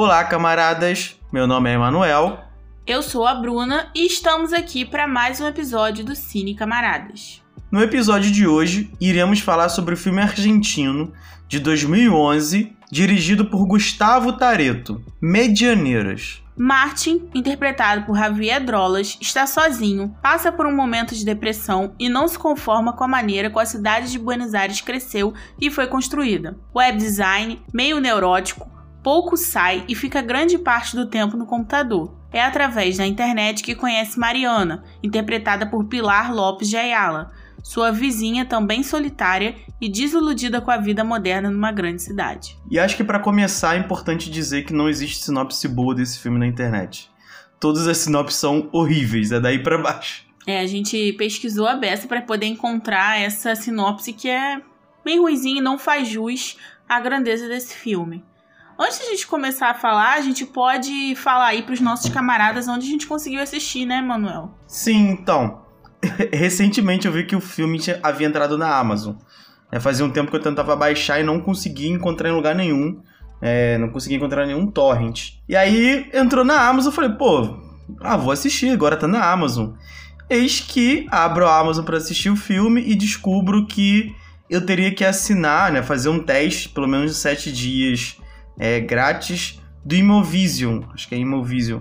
Olá, 0.00 0.22
camaradas. 0.22 1.18
Meu 1.32 1.44
nome 1.44 1.68
é 1.68 1.74
Emanuel. 1.74 2.38
Eu 2.86 3.02
sou 3.02 3.26
a 3.26 3.34
Bruna 3.34 3.90
e 3.92 4.06
estamos 4.06 4.52
aqui 4.52 4.84
para 4.84 5.08
mais 5.08 5.40
um 5.40 5.46
episódio 5.48 6.04
do 6.04 6.14
Cine 6.14 6.54
Camaradas. 6.54 7.42
No 7.68 7.82
episódio 7.82 8.30
de 8.30 8.46
hoje, 8.46 8.92
iremos 9.00 9.40
falar 9.40 9.68
sobre 9.68 9.94
o 9.94 9.96
filme 9.96 10.22
argentino 10.22 11.12
de 11.48 11.58
2011, 11.58 12.76
dirigido 12.88 13.46
por 13.46 13.66
Gustavo 13.66 14.34
Tareto, 14.34 15.04
Medianeiras. 15.20 16.44
Martin, 16.56 17.28
interpretado 17.34 18.06
por 18.06 18.16
Javier 18.16 18.64
Drolas, 18.64 19.18
está 19.20 19.48
sozinho, 19.48 20.16
passa 20.22 20.52
por 20.52 20.64
um 20.64 20.76
momento 20.76 21.12
de 21.12 21.24
depressão 21.24 21.92
e 21.98 22.08
não 22.08 22.28
se 22.28 22.38
conforma 22.38 22.92
com 22.92 23.02
a 23.02 23.08
maneira 23.08 23.50
como 23.50 23.62
a 23.62 23.66
cidade 23.66 24.12
de 24.12 24.18
Buenos 24.20 24.54
Aires 24.54 24.80
cresceu 24.80 25.34
e 25.60 25.72
foi 25.72 25.88
construída. 25.88 26.56
Web 26.72 26.98
design, 26.98 27.60
meio 27.74 28.00
neurótico, 28.00 28.77
pouco 29.08 29.38
sai 29.38 29.86
e 29.88 29.94
fica 29.94 30.20
grande 30.20 30.58
parte 30.58 30.94
do 30.94 31.06
tempo 31.06 31.34
no 31.34 31.46
computador. 31.46 32.14
É 32.30 32.42
através 32.42 32.98
da 32.98 33.06
internet 33.06 33.62
que 33.62 33.74
conhece 33.74 34.20
Mariana, 34.20 34.84
interpretada 35.02 35.64
por 35.64 35.86
Pilar 35.86 36.30
Lopes 36.30 36.68
de 36.68 36.76
Ayala, 36.76 37.32
sua 37.62 37.90
vizinha 37.90 38.44
também 38.44 38.82
solitária 38.82 39.54
e 39.80 39.88
desiludida 39.88 40.60
com 40.60 40.70
a 40.70 40.76
vida 40.76 41.02
moderna 41.02 41.50
numa 41.50 41.72
grande 41.72 42.02
cidade. 42.02 42.58
E 42.70 42.78
acho 42.78 42.98
que 42.98 43.02
para 43.02 43.18
começar 43.18 43.76
é 43.76 43.78
importante 43.78 44.30
dizer 44.30 44.64
que 44.64 44.74
não 44.74 44.90
existe 44.90 45.24
sinopse 45.24 45.66
boa 45.66 45.94
desse 45.94 46.18
filme 46.18 46.38
na 46.38 46.46
internet. 46.46 47.10
Todas 47.58 47.88
as 47.88 47.96
sinopses 47.96 48.38
são 48.38 48.68
horríveis, 48.72 49.32
é 49.32 49.40
daí 49.40 49.62
para 49.62 49.78
baixo. 49.78 50.26
É, 50.46 50.60
a 50.60 50.66
gente 50.66 51.14
pesquisou 51.14 51.66
a 51.66 51.76
beça 51.76 52.06
para 52.06 52.20
poder 52.20 52.44
encontrar 52.44 53.18
essa 53.18 53.54
sinopse 53.54 54.12
que 54.12 54.28
é 54.28 54.60
bem 55.02 55.18
ruizinha 55.18 55.60
e 55.60 55.64
não 55.64 55.78
faz 55.78 56.08
jus 56.08 56.58
à 56.86 57.00
grandeza 57.00 57.48
desse 57.48 57.74
filme. 57.74 58.22
Antes 58.78 58.98
de 59.00 59.06
a 59.06 59.10
gente 59.10 59.26
começar 59.26 59.70
a 59.70 59.74
falar, 59.74 60.14
a 60.14 60.20
gente 60.20 60.46
pode 60.46 61.16
falar 61.16 61.46
aí 61.46 61.62
pros 61.62 61.80
nossos 61.80 62.12
camaradas 62.12 62.68
onde 62.68 62.86
a 62.86 62.88
gente 62.88 63.08
conseguiu 63.08 63.42
assistir, 63.42 63.84
né, 63.84 64.00
Manuel? 64.00 64.54
Sim, 64.68 65.08
então. 65.08 65.62
Recentemente 66.32 67.04
eu 67.04 67.12
vi 67.12 67.26
que 67.26 67.34
o 67.34 67.40
filme 67.40 67.80
havia 68.04 68.28
entrado 68.28 68.56
na 68.56 68.72
Amazon. 68.76 69.16
É, 69.72 69.80
fazia 69.80 70.06
um 70.06 70.10
tempo 70.10 70.30
que 70.30 70.36
eu 70.36 70.40
tentava 70.40 70.76
baixar 70.76 71.18
e 71.18 71.24
não 71.24 71.40
conseguia 71.40 71.90
encontrar 71.90 72.28
em 72.28 72.32
lugar 72.32 72.54
nenhum. 72.54 73.02
É, 73.42 73.76
não 73.78 73.88
conseguia 73.88 74.16
encontrar 74.16 74.46
nenhum 74.46 74.70
torrent. 74.70 75.32
E 75.48 75.56
aí 75.56 76.08
entrou 76.14 76.44
na 76.44 76.68
Amazon, 76.68 76.92
eu 76.92 76.94
falei, 76.94 77.10
pô, 77.10 77.58
ah, 78.00 78.16
vou 78.16 78.30
assistir, 78.30 78.70
agora 78.70 78.96
tá 78.96 79.08
na 79.08 79.28
Amazon. 79.28 79.70
Eis 80.30 80.60
que 80.60 81.04
abro 81.10 81.48
a 81.48 81.58
Amazon 81.58 81.84
para 81.84 81.96
assistir 81.96 82.30
o 82.30 82.36
filme 82.36 82.80
e 82.80 82.94
descubro 82.94 83.66
que 83.66 84.14
eu 84.48 84.64
teria 84.64 84.94
que 84.94 85.04
assinar, 85.04 85.72
né, 85.72 85.82
fazer 85.82 86.10
um 86.10 86.20
teste, 86.20 86.68
pelo 86.68 86.86
menos 86.86 87.10
de 87.10 87.16
sete 87.16 87.50
dias 87.50 88.16
é, 88.58 88.80
grátis 88.80 89.60
do 89.84 89.94
Imovision. 89.94 90.82
Acho 90.92 91.08
que 91.08 91.14
é 91.14 91.18
Imovision. 91.18 91.80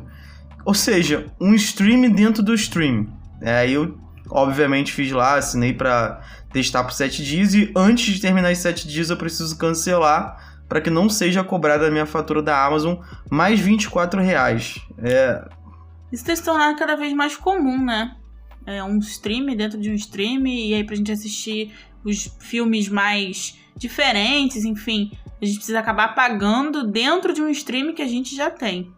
Ou 0.64 0.73
seja, 0.73 1.25
um 1.39 1.53
stream 1.53 2.09
dentro 2.11 2.44
do 2.44 2.53
stream. 2.53 3.08
É, 3.42 3.70
eu 3.70 3.97
obviamente 4.30 4.92
fiz 4.92 5.11
lá, 5.11 5.36
assinei 5.36 5.73
para 5.73 6.22
testar 6.52 6.83
por 6.83 6.92
7 6.92 7.23
dias 7.23 7.53
e 7.53 7.72
antes 7.75 8.16
de 8.16 8.22
terminar 8.22 8.52
os 8.52 8.58
7 8.58 8.88
dias 8.88 9.09
eu 9.09 9.17
preciso 9.17 9.58
cancelar 9.58 10.61
para 10.67 10.81
que 10.81 10.89
não 10.89 11.09
seja 11.09 11.44
cobrada 11.44 11.88
a 11.88 11.92
minha 11.92 12.05
fatura 12.05 12.42
da 12.42 12.66
Amazon 12.66 12.95
mais 13.30 13.59
24 13.59 14.22
reais. 14.22 14.80
É... 14.98 15.48
Isso 16.11 16.25
tem 16.25 16.36
se 16.36 16.44
tornado 16.44 16.78
cada 16.78 16.95
vez 16.95 17.14
mais 17.14 17.36
comum, 17.36 17.83
né? 17.83 18.16
É 18.68 18.84
um 18.84 19.00
stream 19.00 19.46
dentro 19.56 19.80
de 19.80 19.90
um 19.90 19.94
stream 19.94 20.46
e 20.46 20.73
aí 20.73 20.84
pra 20.84 20.96
gente 20.96 21.12
assistir 21.12 21.73
os 22.04 22.30
filmes 22.40 22.89
mais 22.89 23.58
diferentes, 23.78 24.66
enfim, 24.66 25.11
a 25.42 25.45
gente 25.45 25.58
precisa 25.58 25.80
acabar 25.80 26.16
pagando 26.16 26.86
dentro 26.86 27.33
de 27.33 27.42
um 27.42 27.50
stream 27.50 27.94
que 27.94 28.02
a 28.02 28.08
gente 28.08 28.36
já 28.36 28.52
tem. 28.52 28.92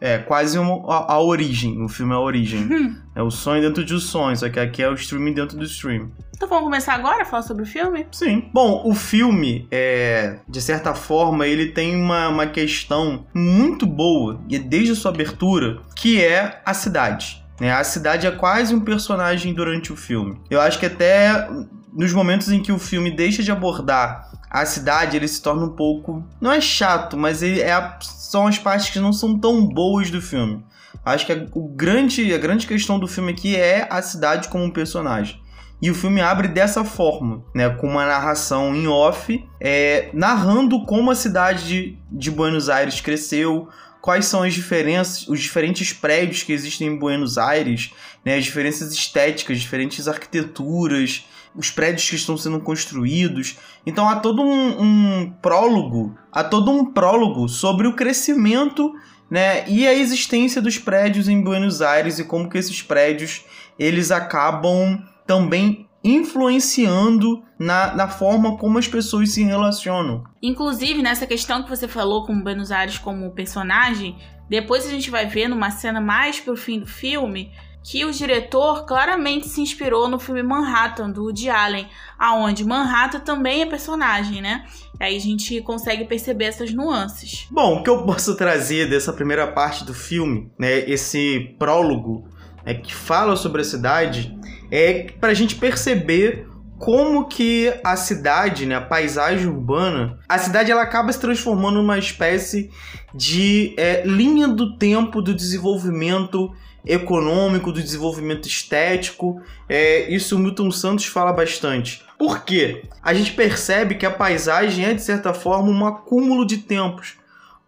É, 0.00 0.16
quase 0.16 0.58
uma, 0.58 0.90
a, 0.90 1.14
a, 1.14 1.20
origem. 1.20 1.82
O 1.82 1.88
filme 1.88 2.12
é 2.12 2.16
a 2.16 2.20
origem. 2.20 2.60
Hum. 2.60 2.96
É 3.14 3.22
o 3.22 3.30
sonho 3.30 3.60
dentro 3.60 3.84
de 3.84 3.94
um 3.94 3.98
sonho, 3.98 4.34
só 4.34 4.48
que 4.48 4.58
aqui 4.58 4.82
é 4.82 4.88
o 4.88 4.94
streaming 4.94 5.34
dentro 5.34 5.58
do 5.58 5.64
stream. 5.64 6.10
Então 6.34 6.48
vamos 6.48 6.64
começar 6.64 6.94
agora 6.94 7.20
a 7.20 7.24
falar 7.26 7.42
sobre 7.42 7.64
o 7.64 7.66
filme? 7.66 8.06
Sim. 8.12 8.48
Bom, 8.50 8.82
o 8.86 8.94
filme, 8.94 9.68
é, 9.70 10.38
de 10.48 10.62
certa 10.62 10.94
forma, 10.94 11.46
ele 11.46 11.66
tem 11.66 11.94
uma, 11.94 12.28
uma 12.28 12.46
questão 12.46 13.26
muito 13.34 13.84
boa, 13.84 14.40
e 14.48 14.58
desde 14.58 14.92
a 14.92 14.94
sua 14.94 15.10
abertura, 15.10 15.82
que 15.94 16.18
é 16.18 16.62
a 16.64 16.72
cidade. 16.72 17.44
Né? 17.60 17.70
A 17.70 17.84
cidade 17.84 18.26
é 18.26 18.30
quase 18.30 18.74
um 18.74 18.80
personagem 18.80 19.52
durante 19.52 19.92
o 19.92 19.96
filme. 19.96 20.40
Eu 20.50 20.60
acho 20.60 20.78
que 20.78 20.86
até 20.86 21.48
nos 21.92 22.12
momentos 22.12 22.50
em 22.50 22.62
que 22.62 22.72
o 22.72 22.78
filme 22.78 23.10
deixa 23.10 23.42
de 23.42 23.52
abordar 23.52 24.30
a 24.48 24.64
cidade, 24.64 25.16
ele 25.16 25.28
se 25.28 25.42
torna 25.42 25.64
um 25.64 25.76
pouco. 25.76 26.24
Não 26.40 26.50
é 26.50 26.60
chato, 26.60 27.16
mas 27.16 27.42
é 27.42 27.72
a, 27.72 27.98
são 28.00 28.46
as 28.46 28.58
partes 28.58 28.90
que 28.90 28.98
não 28.98 29.12
são 29.12 29.38
tão 29.38 29.66
boas 29.66 30.10
do 30.10 30.20
filme. 30.20 30.64
Acho 31.04 31.26
que 31.26 31.32
a, 31.32 31.46
o 31.52 31.68
grande, 31.68 32.32
a 32.34 32.38
grande 32.38 32.66
questão 32.66 32.98
do 32.98 33.06
filme 33.06 33.32
aqui 33.32 33.54
é 33.54 33.86
a 33.90 34.02
cidade 34.02 34.48
como 34.48 34.64
um 34.64 34.70
personagem. 34.70 35.40
E 35.82 35.90
o 35.90 35.94
filme 35.94 36.20
abre 36.20 36.48
dessa 36.48 36.84
forma, 36.84 37.42
né, 37.54 37.70
com 37.70 37.86
uma 37.86 38.04
narração 38.04 38.74
em 38.74 38.86
off, 38.86 39.42
é, 39.58 40.10
narrando 40.12 40.84
como 40.84 41.10
a 41.10 41.14
cidade 41.14 41.66
de, 41.66 41.98
de 42.10 42.30
Buenos 42.30 42.68
Aires 42.68 43.00
cresceu, 43.00 43.66
quais 44.00 44.26
são 44.26 44.42
as 44.42 44.54
diferenças, 44.54 45.28
os 45.28 45.40
diferentes 45.40 45.92
prédios 45.92 46.42
que 46.42 46.52
existem 46.52 46.88
em 46.88 46.96
Buenos 46.96 47.38
Aires, 47.38 47.92
né, 48.24 48.36
as 48.36 48.44
diferenças 48.44 48.92
estéticas, 48.92 49.60
diferentes 49.60 50.08
arquiteturas, 50.08 51.26
os 51.54 51.70
prédios 51.70 52.08
que 52.08 52.16
estão 52.16 52.36
sendo 52.36 52.60
construídos. 52.60 53.56
Então 53.84 54.08
há 54.08 54.16
todo 54.16 54.42
um, 54.42 54.82
um 54.82 55.30
prólogo, 55.42 56.16
há 56.32 56.44
todo 56.44 56.70
um 56.70 56.84
prólogo 56.84 57.48
sobre 57.48 57.86
o 57.86 57.94
crescimento 57.94 58.94
né, 59.30 59.68
e 59.68 59.86
a 59.86 59.94
existência 59.94 60.62
dos 60.62 60.78
prédios 60.78 61.28
em 61.28 61.42
Buenos 61.42 61.82
Aires 61.82 62.18
e 62.18 62.24
como 62.24 62.48
que 62.48 62.58
esses 62.58 62.82
prédios 62.82 63.44
eles 63.78 64.10
acabam 64.10 65.02
também 65.26 65.88
influenciando 66.02 67.42
na, 67.58 67.94
na 67.94 68.08
forma 68.08 68.56
como 68.56 68.78
as 68.78 68.88
pessoas 68.88 69.32
se 69.32 69.42
relacionam. 69.42 70.24
Inclusive, 70.42 71.02
nessa 71.02 71.26
questão 71.26 71.62
que 71.62 71.68
você 71.68 71.86
falou 71.86 72.24
com 72.24 72.40
Buenos 72.40 72.70
Aires 72.72 72.98
como 72.98 73.30
personagem, 73.32 74.16
depois 74.48 74.86
a 74.86 74.90
gente 74.90 75.10
vai 75.10 75.26
ver 75.26 75.48
numa 75.48 75.70
cena 75.70 76.00
mais 76.00 76.40
pro 76.40 76.56
fim 76.56 76.80
do 76.80 76.86
filme 76.86 77.52
que 77.82 78.04
o 78.04 78.12
diretor 78.12 78.84
claramente 78.84 79.48
se 79.48 79.60
inspirou 79.60 80.08
no 80.08 80.18
filme 80.18 80.42
Manhattan, 80.42 81.10
do 81.10 81.24
Woody 81.24 81.48
Allen, 81.48 81.88
aonde 82.18 82.64
Manhattan 82.64 83.20
também 83.20 83.62
é 83.62 83.66
personagem, 83.66 84.42
né? 84.42 84.66
E 85.00 85.04
aí 85.04 85.16
a 85.16 85.20
gente 85.20 85.60
consegue 85.62 86.04
perceber 86.04 86.44
essas 86.44 86.72
nuances. 86.74 87.46
Bom, 87.50 87.78
o 87.78 87.82
que 87.82 87.88
eu 87.88 88.04
posso 88.04 88.36
trazer 88.36 88.88
dessa 88.88 89.12
primeira 89.12 89.46
parte 89.46 89.84
do 89.84 89.94
filme, 89.94 90.52
né, 90.58 90.80
esse 90.90 91.56
prólogo 91.58 92.28
é, 92.64 92.74
que 92.74 92.94
fala 92.94 93.34
sobre 93.34 93.62
a 93.62 93.64
cidade, 93.64 94.38
é 94.70 95.10
para 95.20 95.30
a 95.30 95.34
gente 95.34 95.56
perceber 95.56 96.46
como 96.78 97.26
que 97.28 97.72
a 97.84 97.94
cidade, 97.94 98.64
né, 98.64 98.76
a 98.76 98.80
paisagem 98.80 99.46
urbana, 99.46 100.18
a 100.26 100.38
cidade 100.38 100.70
ela 100.70 100.82
acaba 100.82 101.12
se 101.12 101.20
transformando 101.20 101.82
numa 101.82 101.98
espécie 101.98 102.70
de 103.14 103.74
é, 103.76 104.02
linha 104.06 104.48
do 104.48 104.78
tempo 104.78 105.20
do 105.20 105.34
desenvolvimento 105.34 106.50
econômico, 106.84 107.72
do 107.72 107.82
desenvolvimento 107.82 108.46
estético. 108.46 109.42
É, 109.68 110.10
isso 110.10 110.36
o 110.36 110.38
Milton 110.38 110.70
Santos 110.70 111.04
fala 111.04 111.32
bastante. 111.32 112.02
Por 112.18 112.44
quê? 112.44 112.82
A 113.02 113.12
gente 113.14 113.32
percebe 113.32 113.94
que 113.94 114.06
a 114.06 114.10
paisagem 114.10 114.84
é, 114.84 114.94
de 114.94 115.02
certa 115.02 115.34
forma, 115.34 115.70
um 115.70 115.86
acúmulo 115.86 116.46
de 116.46 116.58
tempos. 116.58 117.14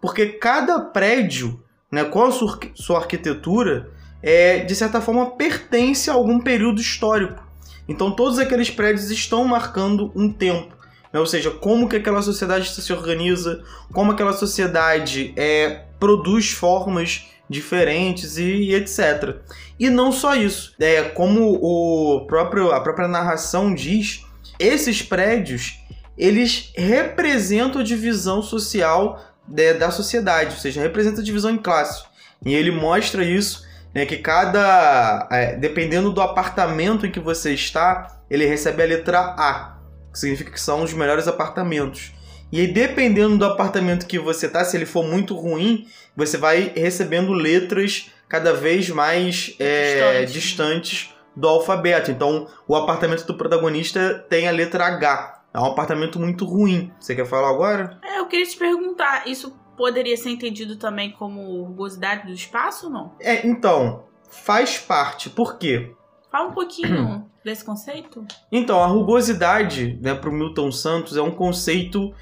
Porque 0.00 0.26
cada 0.26 0.80
prédio, 0.80 1.62
né, 1.90 2.04
com 2.04 2.24
a 2.24 2.32
sua, 2.32 2.98
arquitetura, 2.98 3.90
é, 4.22 4.60
de 4.60 4.74
certa 4.74 5.00
forma, 5.00 5.30
pertence 5.32 6.08
a 6.08 6.14
algum 6.14 6.38
período 6.38 6.80
histórico. 6.80 7.42
Então 7.88 8.10
todos 8.10 8.38
aqueles 8.38 8.70
prédios 8.70 9.10
estão 9.10 9.44
marcando 9.44 10.12
um 10.14 10.32
tempo. 10.32 10.74
Né? 11.12 11.20
Ou 11.20 11.26
seja, 11.26 11.50
como 11.50 11.88
que 11.88 11.96
aquela 11.96 12.22
sociedade 12.22 12.68
se 12.68 12.92
organiza, 12.92 13.62
como 13.92 14.12
aquela 14.12 14.32
sociedade 14.32 15.34
é, 15.36 15.82
produz 15.98 16.50
formas 16.50 17.26
diferentes 17.48 18.38
e, 18.38 18.44
e, 18.44 18.74
etc. 18.74 19.36
E 19.78 19.90
não 19.90 20.10
só 20.10 20.34
isso, 20.34 20.74
é 20.80 21.02
como 21.02 21.58
o 21.60 22.26
próprio 22.26 22.72
a 22.72 22.80
própria 22.80 23.08
narração 23.08 23.74
diz, 23.74 24.24
esses 24.58 25.02
prédios 25.02 25.78
eles 26.16 26.72
representam 26.76 27.80
a 27.80 27.84
divisão 27.84 28.42
social 28.42 29.20
de, 29.46 29.74
da 29.74 29.90
sociedade, 29.90 30.54
ou 30.54 30.60
seja, 30.60 30.80
representa 30.80 31.20
a 31.20 31.24
divisão 31.24 31.50
em 31.50 31.58
classe. 31.58 32.04
E 32.44 32.54
ele 32.54 32.70
mostra 32.70 33.24
isso, 33.24 33.64
né, 33.94 34.06
que 34.06 34.18
cada 34.18 35.28
é, 35.30 35.54
dependendo 35.54 36.12
do 36.12 36.20
apartamento 36.20 37.06
em 37.06 37.10
que 37.10 37.20
você 37.20 37.52
está, 37.52 38.20
ele 38.30 38.46
recebe 38.46 38.82
a 38.82 38.86
letra 38.86 39.18
A, 39.38 39.78
que 40.12 40.18
significa 40.18 40.50
que 40.50 40.60
são 40.60 40.82
os 40.82 40.92
melhores 40.92 41.28
apartamentos. 41.28 42.12
E 42.50 42.60
aí, 42.60 42.66
dependendo 42.66 43.38
do 43.38 43.46
apartamento 43.46 44.06
que 44.06 44.18
você 44.18 44.46
tá, 44.46 44.62
se 44.62 44.76
ele 44.76 44.84
for 44.84 45.02
muito 45.02 45.34
ruim, 45.34 45.86
você 46.14 46.36
vai 46.36 46.72
recebendo 46.76 47.32
letras 47.32 48.10
cada 48.28 48.52
vez 48.52 48.90
mais 48.90 49.56
é, 49.58 50.24
Distante. 50.24 50.32
distantes 50.32 51.14
do 51.34 51.48
alfabeto. 51.48 52.10
Então, 52.10 52.46
o 52.68 52.76
apartamento 52.76 53.26
do 53.26 53.34
protagonista 53.34 54.22
tem 54.28 54.48
a 54.48 54.50
letra 54.50 54.84
H. 54.86 55.42
É 55.54 55.58
um 55.60 55.66
apartamento 55.66 56.18
muito 56.18 56.44
ruim. 56.44 56.92
Você 57.00 57.14
quer 57.14 57.26
falar 57.26 57.48
agora? 57.48 57.98
É, 58.02 58.18
eu 58.18 58.26
queria 58.26 58.46
te 58.46 58.56
perguntar, 58.56 59.26
isso 59.26 59.54
poderia 59.82 60.16
ser 60.16 60.30
entendido 60.30 60.76
também 60.76 61.10
como 61.10 61.64
rugosidade 61.64 62.28
do 62.28 62.32
espaço 62.32 62.86
ou 62.86 62.92
não? 62.92 63.16
É, 63.20 63.44
então, 63.44 64.04
faz 64.30 64.78
parte. 64.78 65.28
Por 65.28 65.58
quê? 65.58 65.92
Fala 66.30 66.50
um 66.50 66.52
pouquinho 66.52 67.26
desse 67.44 67.64
conceito. 67.64 68.24
Então, 68.52 68.80
a 68.80 68.86
rugosidade, 68.86 69.98
né, 70.00 70.14
para 70.14 70.30
o 70.30 70.32
Milton 70.32 70.70
Santos, 70.70 71.16
é 71.16 71.20
um 71.20 71.32
conceito 71.32 72.14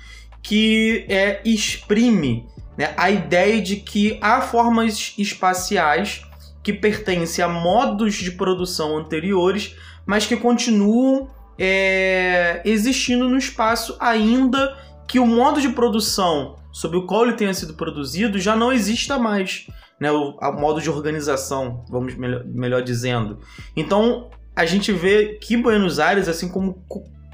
que 0.43 1.05
é, 1.07 1.43
exprime 1.45 2.49
né, 2.79 2.95
a 2.97 3.11
ideia 3.11 3.61
de 3.61 3.77
que 3.77 4.19
há 4.23 4.41
formas 4.41 5.13
espaciais 5.19 6.23
que 6.63 6.73
pertencem 6.73 7.45
a 7.45 7.49
modos 7.49 8.15
de 8.15 8.31
produção 8.31 8.97
anteriores, 8.97 9.77
mas 10.07 10.25
que 10.25 10.35
continuam 10.35 11.29
é, 11.59 12.63
existindo 12.65 13.29
no 13.29 13.37
espaço 13.37 13.99
ainda 14.01 14.79
que 15.07 15.21
o 15.21 15.27
modo 15.27 15.61
de 15.61 15.69
produção 15.69 16.59
sob 16.73 16.97
o 16.97 17.07
qual 17.07 17.25
ele 17.25 17.35
tenha 17.35 17.55
sido 17.55 17.75
produzido 17.75 18.39
já 18.39 18.55
não 18.55 18.73
exista 18.73 19.19
mais, 19.19 19.67
né? 19.99 20.11
O, 20.11 20.37
o 20.39 20.53
modo 20.53 20.81
de 20.81 20.91
organização, 20.91 21.85
vamos 21.89 22.15
melhor, 22.15 22.45
melhor 22.45 22.83
dizendo. 22.83 23.39
Então 23.77 24.31
a 24.55 24.65
gente 24.67 24.93
vê 24.93 25.39
que 25.41 25.57
Buenos 25.57 25.99
Aires, 25.99 26.29
assim 26.29 26.49
como 26.49 26.85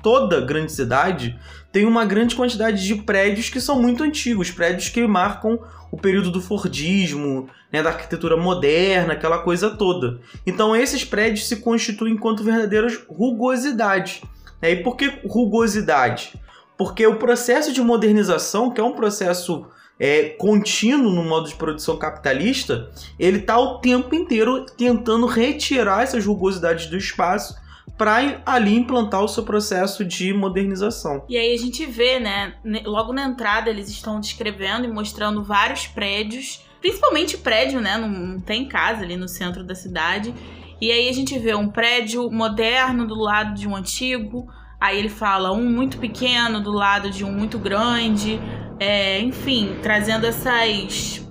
toda 0.03 0.41
grande 0.41 0.71
cidade, 0.73 1.39
tem 1.73 1.85
uma 1.85 2.05
grande 2.05 2.37
quantidade 2.37 2.85
de 2.87 2.95
prédios 2.95 3.51
que 3.51 3.61
são 3.61 3.83
muito 3.83 4.05
antigos, 4.05 4.51
prédios 4.51 4.89
que 4.89 5.07
marcam 5.07 5.59
o 5.91 5.97
período 5.97 6.31
do 6.31 6.41
Fordismo, 6.41 7.49
né, 7.73 7.83
da 7.83 7.91
arquitetura 7.91 8.37
moderna, 8.37 9.15
aquela 9.15 9.39
coisa 9.39 9.71
toda. 9.71 10.21
Então 10.47 10.77
esses 10.77 11.05
prédios 11.05 11.49
se 11.49 11.57
constituem 11.57 12.15
enquanto 12.15 12.45
verdadeiras 12.45 12.99
rugosidades. 13.09 14.23
Né? 14.63 14.73
E 14.73 14.83
por 14.83 14.97
que 14.97 15.21
rugosidade? 15.27 16.35
Porque 16.77 17.07
o 17.07 17.17
processo 17.17 17.73
de 17.73 17.81
modernização, 17.81 18.71
que 18.71 18.81
é 18.81 18.85
um 18.85 18.93
processo 18.93 19.67
é, 19.99 20.31
contínuo 20.31 21.11
no 21.11 21.25
modo 21.25 21.49
de 21.49 21.55
produção 21.55 21.97
capitalista, 21.99 22.91
ele 23.19 23.39
está 23.39 23.59
o 23.59 23.79
tempo 23.79 24.15
inteiro 24.15 24.67
tentando 24.77 25.27
retirar 25.27 26.03
essas 26.03 26.25
rugosidades 26.25 26.87
do 26.87 26.97
espaço 26.97 27.57
para 27.97 28.43
ali 28.45 28.75
implantar 28.77 29.23
o 29.23 29.29
seu 29.29 29.43
processo 29.43 30.05
de 30.05 30.35
modernização. 30.35 31.25
E 31.29 31.39
aí 31.39 31.55
a 31.55 31.59
gente 31.59 31.87
vê, 31.87 32.21
né, 32.21 32.55
logo 32.85 33.13
na 33.13 33.25
entrada 33.25 33.71
eles 33.71 33.89
estão 33.89 34.21
descrevendo 34.21 34.85
e 34.85 34.93
mostrando 34.93 35.43
vários 35.43 35.87
prédios, 35.87 36.67
principalmente 36.81 37.39
prédio, 37.39 37.81
né, 37.81 37.97
não, 37.97 38.09
não 38.09 38.41
tem 38.41 38.69
casa 38.69 39.03
ali 39.03 39.17
no 39.17 39.29
centro 39.29 39.65
da 39.65 39.75
cidade. 39.75 40.35
E 40.79 40.93
aí 40.93 41.09
a 41.09 41.13
gente 41.13 41.39
vê 41.39 41.55
um 41.55 41.69
prédio 41.69 42.31
moderno 42.31 43.07
do 43.07 43.15
lado 43.15 43.55
de 43.55 43.67
um 43.67 43.75
antigo, 43.75 44.47
Aí 44.81 44.99
ele 44.99 45.09
fala 45.09 45.53
um 45.53 45.69
muito 45.69 45.99
pequeno 45.99 46.61
do 46.61 46.73
lado 46.73 47.11
de 47.11 47.25
um 47.25 47.33
muito 47.33 47.59
grande. 47.59 48.41
É, 48.79 49.21
enfim, 49.21 49.77
trazendo 49.83 50.27
essas 50.27 51.27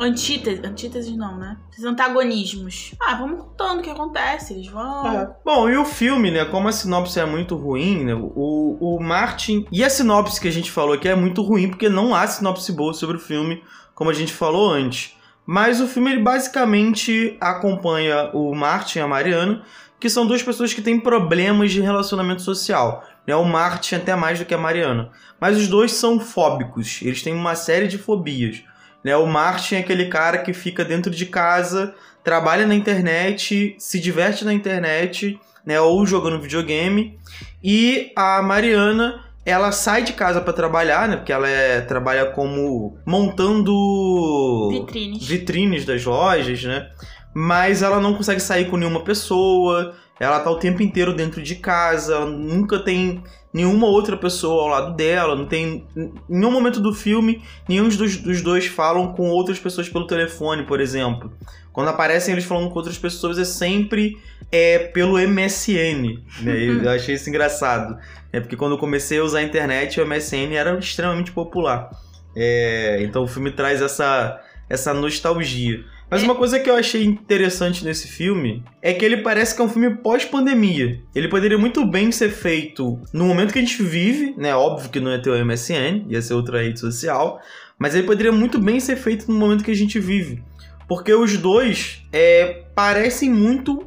antíteses. 0.00 0.64
Antíteses 0.64 1.16
não, 1.16 1.36
né? 1.36 1.58
Esses 1.70 1.84
antagonismos. 1.84 2.94
Ah, 3.00 3.16
vamos 3.16 3.42
contando 3.42 3.80
o 3.80 3.82
que 3.82 3.90
acontece, 3.90 4.54
eles 4.54 4.66
vão. 4.66 5.06
É. 5.06 5.30
Bom, 5.44 5.68
e 5.68 5.76
o 5.76 5.84
filme, 5.84 6.30
né? 6.30 6.46
Como 6.46 6.68
a 6.68 6.72
sinopse 6.72 7.20
é 7.20 7.26
muito 7.26 7.54
ruim, 7.54 8.04
né? 8.04 8.14
O, 8.14 8.78
o 8.80 9.02
Martin. 9.02 9.66
E 9.70 9.84
a 9.84 9.90
sinopse 9.90 10.40
que 10.40 10.48
a 10.48 10.52
gente 10.52 10.70
falou 10.70 10.94
aqui 10.94 11.08
é 11.08 11.14
muito 11.14 11.42
ruim, 11.42 11.68
porque 11.68 11.88
não 11.88 12.14
há 12.14 12.26
sinopse 12.26 12.72
boa 12.72 12.94
sobre 12.94 13.16
o 13.16 13.20
filme, 13.20 13.62
como 13.94 14.08
a 14.08 14.14
gente 14.14 14.32
falou 14.32 14.70
antes. 14.70 15.14
Mas 15.44 15.80
o 15.80 15.86
filme 15.86 16.12
ele 16.12 16.22
basicamente 16.22 17.36
acompanha 17.40 18.30
o 18.32 18.54
Martin 18.54 19.00
e 19.00 19.02
a 19.02 19.06
Mariana 19.06 19.62
que 20.00 20.08
são 20.08 20.26
duas 20.26 20.42
pessoas 20.42 20.72
que 20.72 20.80
têm 20.80 20.98
problemas 20.98 21.70
de 21.70 21.80
relacionamento 21.80 22.42
social. 22.42 23.06
Né? 23.26 23.36
O 23.36 23.44
Martin 23.44 23.96
até 23.96 24.16
mais 24.16 24.38
do 24.38 24.44
que 24.44 24.54
a 24.54 24.58
Mariana. 24.58 25.10
Mas 25.38 25.58
os 25.58 25.68
dois 25.68 25.92
são 25.92 26.18
fóbicos, 26.18 27.00
eles 27.02 27.22
têm 27.22 27.34
uma 27.34 27.54
série 27.54 27.86
de 27.86 27.98
fobias. 27.98 28.62
Né? 29.04 29.14
O 29.16 29.26
Martin 29.26 29.76
é 29.76 29.78
aquele 29.80 30.06
cara 30.06 30.38
que 30.38 30.52
fica 30.52 30.84
dentro 30.84 31.10
de 31.10 31.26
casa, 31.26 31.94
trabalha 32.24 32.66
na 32.66 32.74
internet, 32.74 33.76
se 33.78 34.00
diverte 34.00 34.44
na 34.44 34.54
internet, 34.54 35.38
né? 35.64 35.80
ou 35.80 36.06
jogando 36.06 36.40
videogame. 36.40 37.18
E 37.62 38.10
a 38.16 38.40
Mariana 38.40 39.22
ela 39.44 39.72
sai 39.72 40.02
de 40.02 40.12
casa 40.12 40.40
para 40.40 40.52
trabalhar, 40.52 41.08
né? 41.08 41.16
Porque 41.16 41.32
ela 41.32 41.48
é, 41.48 41.80
trabalha 41.80 42.26
como 42.26 42.98
montando 43.06 44.68
vitrines. 44.70 45.26
vitrines 45.26 45.84
das 45.84 46.04
lojas, 46.04 46.62
né? 46.62 46.90
Mas 47.34 47.82
ela 47.82 48.00
não 48.00 48.14
consegue 48.14 48.40
sair 48.40 48.66
com 48.70 48.76
nenhuma 48.76 49.02
pessoa, 49.02 49.94
ela 50.18 50.40
tá 50.40 50.50
o 50.50 50.58
tempo 50.58 50.82
inteiro 50.82 51.14
dentro 51.14 51.42
de 51.42 51.56
casa, 51.56 52.26
nunca 52.26 52.78
tem 52.78 53.22
nenhuma 53.52 53.86
outra 53.86 54.16
pessoa 54.16 54.62
ao 54.62 54.68
lado 54.68 54.96
dela, 54.96 55.34
não 55.34 55.46
tem. 55.46 55.86
Em 55.96 56.12
nenhum 56.28 56.52
momento 56.52 56.80
do 56.80 56.92
filme, 56.92 57.42
nenhum 57.68 57.88
dos, 57.88 58.16
dos 58.16 58.42
dois 58.42 58.66
falam 58.66 59.12
com 59.12 59.28
outras 59.28 59.58
pessoas 59.58 59.88
pelo 59.88 60.06
telefone, 60.06 60.64
por 60.64 60.80
exemplo. 60.80 61.32
Quando 61.72 61.88
aparecem 61.88 62.32
eles 62.32 62.44
falando 62.44 62.68
com 62.68 62.76
outras 62.76 62.98
pessoas, 62.98 63.38
é 63.38 63.44
sempre 63.44 64.18
é, 64.50 64.78
pelo 64.78 65.18
MSN. 65.18 66.20
Né? 66.42 66.64
Eu 66.82 66.90
achei 66.90 67.14
isso 67.14 67.28
engraçado. 67.28 67.96
É 68.32 68.40
porque 68.40 68.56
quando 68.56 68.72
eu 68.72 68.78
comecei 68.78 69.18
a 69.18 69.24
usar 69.24 69.38
a 69.38 69.42
internet, 69.42 70.00
o 70.00 70.06
MSN 70.06 70.54
era 70.54 70.78
extremamente 70.78 71.32
popular. 71.32 71.90
É, 72.36 72.98
então 73.02 73.24
o 73.24 73.26
filme 73.26 73.50
traz 73.50 73.80
essa, 73.80 74.40
essa 74.68 74.92
nostalgia. 74.92 75.84
Mas 76.10 76.24
uma 76.24 76.34
coisa 76.34 76.58
que 76.58 76.68
eu 76.68 76.74
achei 76.74 77.04
interessante 77.04 77.84
nesse 77.84 78.08
filme 78.08 78.64
é 78.82 78.92
que 78.92 79.04
ele 79.04 79.18
parece 79.18 79.54
que 79.54 79.62
é 79.62 79.64
um 79.64 79.68
filme 79.68 79.96
pós-pandemia. 79.98 81.00
Ele 81.14 81.28
poderia 81.28 81.56
muito 81.56 81.86
bem 81.86 82.10
ser 82.10 82.30
feito 82.30 83.00
no 83.12 83.26
momento 83.26 83.52
que 83.52 83.60
a 83.60 83.62
gente 83.62 83.80
vive, 83.80 84.34
né? 84.36 84.54
Óbvio 84.54 84.90
que 84.90 84.98
não 84.98 85.12
ia 85.12 85.22
ter 85.22 85.30
o 85.30 85.44
MSN, 85.44 86.06
ia 86.08 86.20
ser 86.20 86.34
outra 86.34 86.60
rede 86.60 86.80
social, 86.80 87.40
mas 87.78 87.94
ele 87.94 88.06
poderia 88.06 88.32
muito 88.32 88.58
bem 88.58 88.80
ser 88.80 88.96
feito 88.96 89.30
no 89.30 89.38
momento 89.38 89.62
que 89.62 89.70
a 89.70 89.76
gente 89.76 90.00
vive. 90.00 90.42
Porque 90.88 91.14
os 91.14 91.36
dois 91.36 92.02
é, 92.12 92.64
parecem 92.74 93.30
muito 93.30 93.86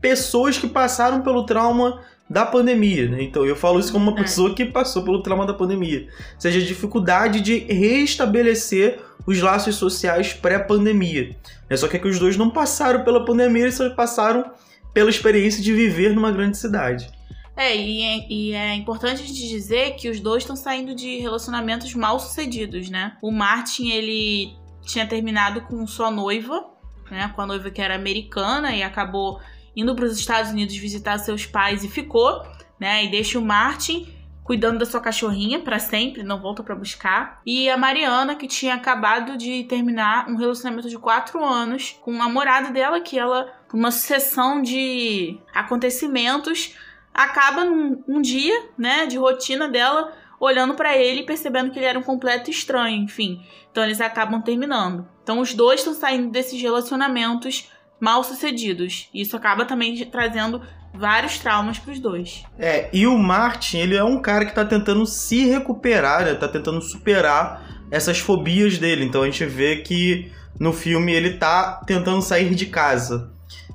pessoas 0.00 0.56
que 0.56 0.68
passaram 0.68 1.22
pelo 1.22 1.44
trauma 1.44 2.00
da 2.28 2.46
pandemia, 2.46 3.08
né? 3.08 3.22
Então 3.22 3.44
eu 3.44 3.54
falo 3.54 3.78
isso 3.78 3.92
como 3.92 4.10
uma 4.10 4.18
é. 4.18 4.22
pessoa 4.22 4.54
que 4.54 4.64
passou 4.64 5.04
pelo 5.04 5.22
trauma 5.22 5.46
da 5.46 5.54
pandemia. 5.54 6.08
Ou 6.34 6.40
seja, 6.40 6.58
a 6.58 6.64
dificuldade 6.64 7.40
de 7.40 7.58
restabelecer 7.58 9.00
os 9.26 9.40
laços 9.40 9.76
sociais 9.76 10.32
pré-pandemia. 10.32 11.36
É 11.68 11.76
só 11.76 11.88
que, 11.88 11.96
é 11.96 11.98
que 11.98 12.08
os 12.08 12.18
dois 12.18 12.36
não 12.36 12.50
passaram 12.50 13.04
pela 13.04 13.24
pandemia, 13.24 13.62
eles 13.62 13.74
só 13.74 13.88
passaram 13.90 14.50
pela 14.92 15.10
experiência 15.10 15.62
de 15.62 15.72
viver 15.72 16.14
numa 16.14 16.30
grande 16.30 16.56
cidade. 16.56 17.10
É 17.56 17.76
e, 17.76 18.02
é, 18.02 18.26
e 18.28 18.52
é 18.52 18.74
importante 18.74 19.22
a 19.22 19.26
gente 19.26 19.48
dizer 19.48 19.94
que 19.94 20.08
os 20.08 20.18
dois 20.18 20.42
estão 20.42 20.56
saindo 20.56 20.94
de 20.94 21.18
relacionamentos 21.18 21.94
mal 21.94 22.18
sucedidos, 22.18 22.90
né? 22.90 23.16
O 23.22 23.30
Martin, 23.30 23.90
ele 23.90 24.56
tinha 24.82 25.06
terminado 25.06 25.60
com 25.62 25.86
sua 25.86 26.10
noiva, 26.10 26.64
né? 27.10 27.30
Com 27.34 27.42
a 27.42 27.46
noiva 27.46 27.70
que 27.70 27.80
era 27.80 27.94
americana 27.94 28.74
e 28.74 28.82
acabou 28.82 29.40
indo 29.76 29.94
para 29.94 30.04
os 30.04 30.18
Estados 30.18 30.50
Unidos 30.50 30.76
visitar 30.76 31.18
seus 31.18 31.46
pais 31.46 31.84
e 31.84 31.88
ficou, 31.88 32.42
né? 32.78 33.04
E 33.04 33.10
deixa 33.10 33.38
o 33.38 33.44
Martin 33.44 34.12
cuidando 34.44 34.78
da 34.78 34.84
sua 34.84 35.00
cachorrinha 35.00 35.60
para 35.60 35.78
sempre, 35.78 36.22
não 36.22 36.40
volta 36.40 36.62
para 36.62 36.74
buscar. 36.74 37.40
E 37.46 37.68
a 37.70 37.78
Mariana, 37.78 38.36
que 38.36 38.46
tinha 38.46 38.74
acabado 38.74 39.38
de 39.38 39.64
terminar 39.64 40.28
um 40.28 40.36
relacionamento 40.36 40.88
de 40.88 40.98
quatro 40.98 41.42
anos 41.42 41.98
com 42.02 42.12
o 42.12 42.18
namorado 42.18 42.72
dela, 42.72 43.00
que 43.00 43.18
ela, 43.18 43.50
por 43.68 43.78
uma 43.78 43.90
sucessão 43.90 44.60
de 44.60 45.38
acontecimentos, 45.52 46.74
acaba 47.12 47.64
num 47.64 48.04
um 48.06 48.20
dia, 48.20 48.68
né, 48.76 49.06
de 49.06 49.16
rotina 49.16 49.66
dela, 49.66 50.12
olhando 50.38 50.74
para 50.74 50.94
ele 50.94 51.20
e 51.20 51.26
percebendo 51.26 51.70
que 51.70 51.78
ele 51.78 51.86
era 51.86 51.98
um 51.98 52.02
completo 52.02 52.50
estranho, 52.50 53.02
enfim. 53.02 53.42
Então 53.70 53.82
eles 53.82 54.00
acabam 54.00 54.42
terminando. 54.42 55.08
Então 55.22 55.40
os 55.40 55.54
dois 55.54 55.80
estão 55.80 55.94
saindo 55.94 56.30
desses 56.30 56.60
relacionamentos 56.60 57.70
mal 58.04 58.22
sucedidos. 58.22 59.08
Isso 59.14 59.34
acaba 59.34 59.64
também 59.64 59.96
trazendo 60.04 60.60
vários 60.92 61.38
traumas 61.38 61.78
para 61.78 61.92
os 61.92 61.98
dois. 61.98 62.44
É, 62.58 62.90
e 62.92 63.06
o 63.06 63.16
Martin, 63.16 63.78
ele 63.78 63.96
é 63.96 64.04
um 64.04 64.20
cara 64.20 64.44
que 64.44 64.54
tá 64.54 64.64
tentando 64.64 65.06
se 65.06 65.46
recuperar, 65.46 66.22
né? 66.24 66.34
Tá 66.34 66.46
tentando 66.46 66.82
superar 66.82 67.64
essas 67.90 68.18
fobias 68.18 68.76
dele. 68.76 69.06
Então 69.06 69.22
a 69.22 69.24
gente 69.24 69.46
vê 69.46 69.76
que 69.76 70.30
no 70.60 70.72
filme 70.72 71.14
ele 71.14 71.38
tá 71.38 71.82
tentando 71.86 72.20
sair 72.20 72.54
de 72.54 72.66
casa. 72.66 73.32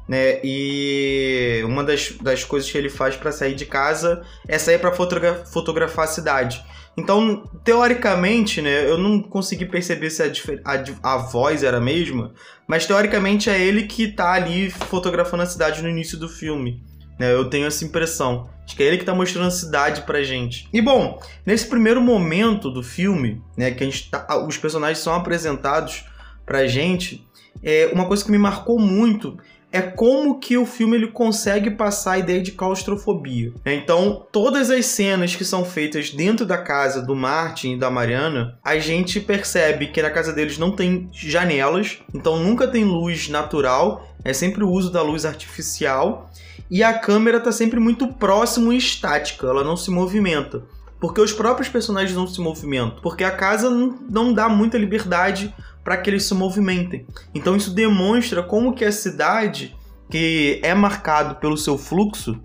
Né? 0.08 0.40
E 0.44 1.62
uma 1.66 1.84
das, 1.84 2.12
das 2.22 2.44
coisas 2.44 2.72
que 2.72 2.78
ele 2.78 2.90
faz 2.90 3.16
para 3.16 3.32
sair 3.32 3.56
de 3.56 3.66
casa 3.66 4.24
é 4.48 4.58
sair 4.60 4.80
para 4.80 4.92
fotogra 4.92 5.44
fotografar 5.46 6.06
a 6.06 6.08
cidade. 6.08 6.64
Então, 6.98 7.44
teoricamente, 7.64 8.62
né, 8.62 8.90
eu 8.90 8.98
não 8.98 9.22
consegui 9.22 9.66
perceber 9.66 10.10
se 10.10 10.22
a, 10.22 10.32
a, 10.66 11.14
a, 11.14 11.18
voz 11.18 11.64
era 11.64 11.78
a 11.78 11.82
mesma, 11.82 12.34
mas 12.68 12.86
teoricamente 12.86 13.50
é 13.50 13.60
ele 13.60 13.84
que 13.84 14.10
tá 14.10 14.34
ali 14.34 14.70
fotografando 14.70 15.44
a 15.44 15.46
cidade 15.46 15.82
no 15.82 15.90
início 15.90 16.18
do 16.18 16.28
filme. 16.28 16.84
Né? 17.18 17.34
Eu 17.34 17.50
tenho 17.50 17.68
essa 17.68 17.86
impressão. 17.86 18.50
Acho 18.66 18.76
que 18.76 18.84
é 18.84 18.86
ele 18.86 18.98
que 18.98 19.04
está 19.04 19.16
mostrando 19.16 19.48
a 19.48 19.52
cidade 19.52 20.02
pra 20.02 20.24
gente. 20.24 20.68
E 20.72 20.82
bom, 20.82 21.22
nesse 21.46 21.68
primeiro 21.68 22.02
momento 22.02 22.70
do 22.70 22.84
filme, 22.84 23.42
né, 23.58 23.72
que 23.72 23.84
a 23.84 23.86
gente 23.86 24.10
tá, 24.10 24.46
os 24.46 24.58
personagens 24.58 25.00
são 25.00 25.14
apresentados 25.14 26.06
pra 26.46 26.68
gente, 26.68 27.26
é, 27.64 27.90
uma 27.94 28.06
coisa 28.06 28.24
que 28.24 28.32
me 28.32 28.38
marcou 28.38 28.80
muito 28.80 29.38
é 29.72 29.82
como 29.82 30.40
que 30.40 30.58
o 30.58 30.66
filme 30.66 30.98
ele 30.98 31.08
consegue 31.08 31.72
passar 31.72 32.14
a 32.14 32.20
ideia 32.20 32.42
de 32.42 32.52
claustrofobia. 32.52 33.54
Então, 33.66 34.26
todas 34.32 34.70
as 34.70 34.86
cenas 34.86 35.36
que 35.36 35.46
são 35.46 35.64
feitas 35.64 36.10
dentro 36.10 36.46
da 36.46 36.58
casa 36.58 37.02
do 37.02 37.16
Martin 37.16 37.74
e 37.74 37.80
da 37.80 37.90
Mariana, 37.90 38.58
a 38.64 38.78
gente 38.80 39.20
percebe 39.20 39.88
que 39.88 40.02
na 40.02 40.10
casa 40.10 40.34
deles 40.34 40.58
não 40.58 40.72
tem 40.72 41.10
janelas, 41.14 42.00
então 42.14 42.38
nunca 42.38 42.68
tem 42.68 42.84
luz 42.84 43.30
natural, 43.30 44.08
é 44.24 44.34
sempre 44.34 44.64
o 44.64 44.70
uso 44.70 44.92
da 44.92 45.02
luz 45.02 45.26
artificial 45.26 46.30
e 46.70 46.84
a 46.84 46.94
câmera 46.94 47.38
está 47.38 47.52
sempre 47.52 47.80
muito 47.80 48.08
próximo 48.08 48.72
e 48.72 48.78
estática, 48.78 49.48
ela 49.48 49.64
não 49.64 49.78
se 49.78 49.90
movimenta. 49.90 50.62
Porque 51.00 51.22
os 51.22 51.32
próprios 51.32 51.70
personagens 51.70 52.16
não 52.16 52.28
se 52.28 52.42
movimentam. 52.42 53.00
Porque 53.02 53.24
a 53.24 53.32
casa 53.32 53.70
não 53.70 54.34
dá 54.34 54.50
muita 54.50 54.78
liberdade 54.78 55.54
para 55.84 55.98
que 55.98 56.10
eles 56.10 56.24
se 56.26 56.34
movimentem. 56.34 57.06
Então 57.34 57.56
isso 57.56 57.72
demonstra 57.72 58.44
como 58.44 58.74
que 58.74 58.84
a 58.84 58.92
cidade, 58.92 59.76
que 60.10 60.60
é 60.62 60.74
marcado 60.74 61.36
pelo 61.36 61.58
seu 61.58 61.78
fluxo 61.78 62.40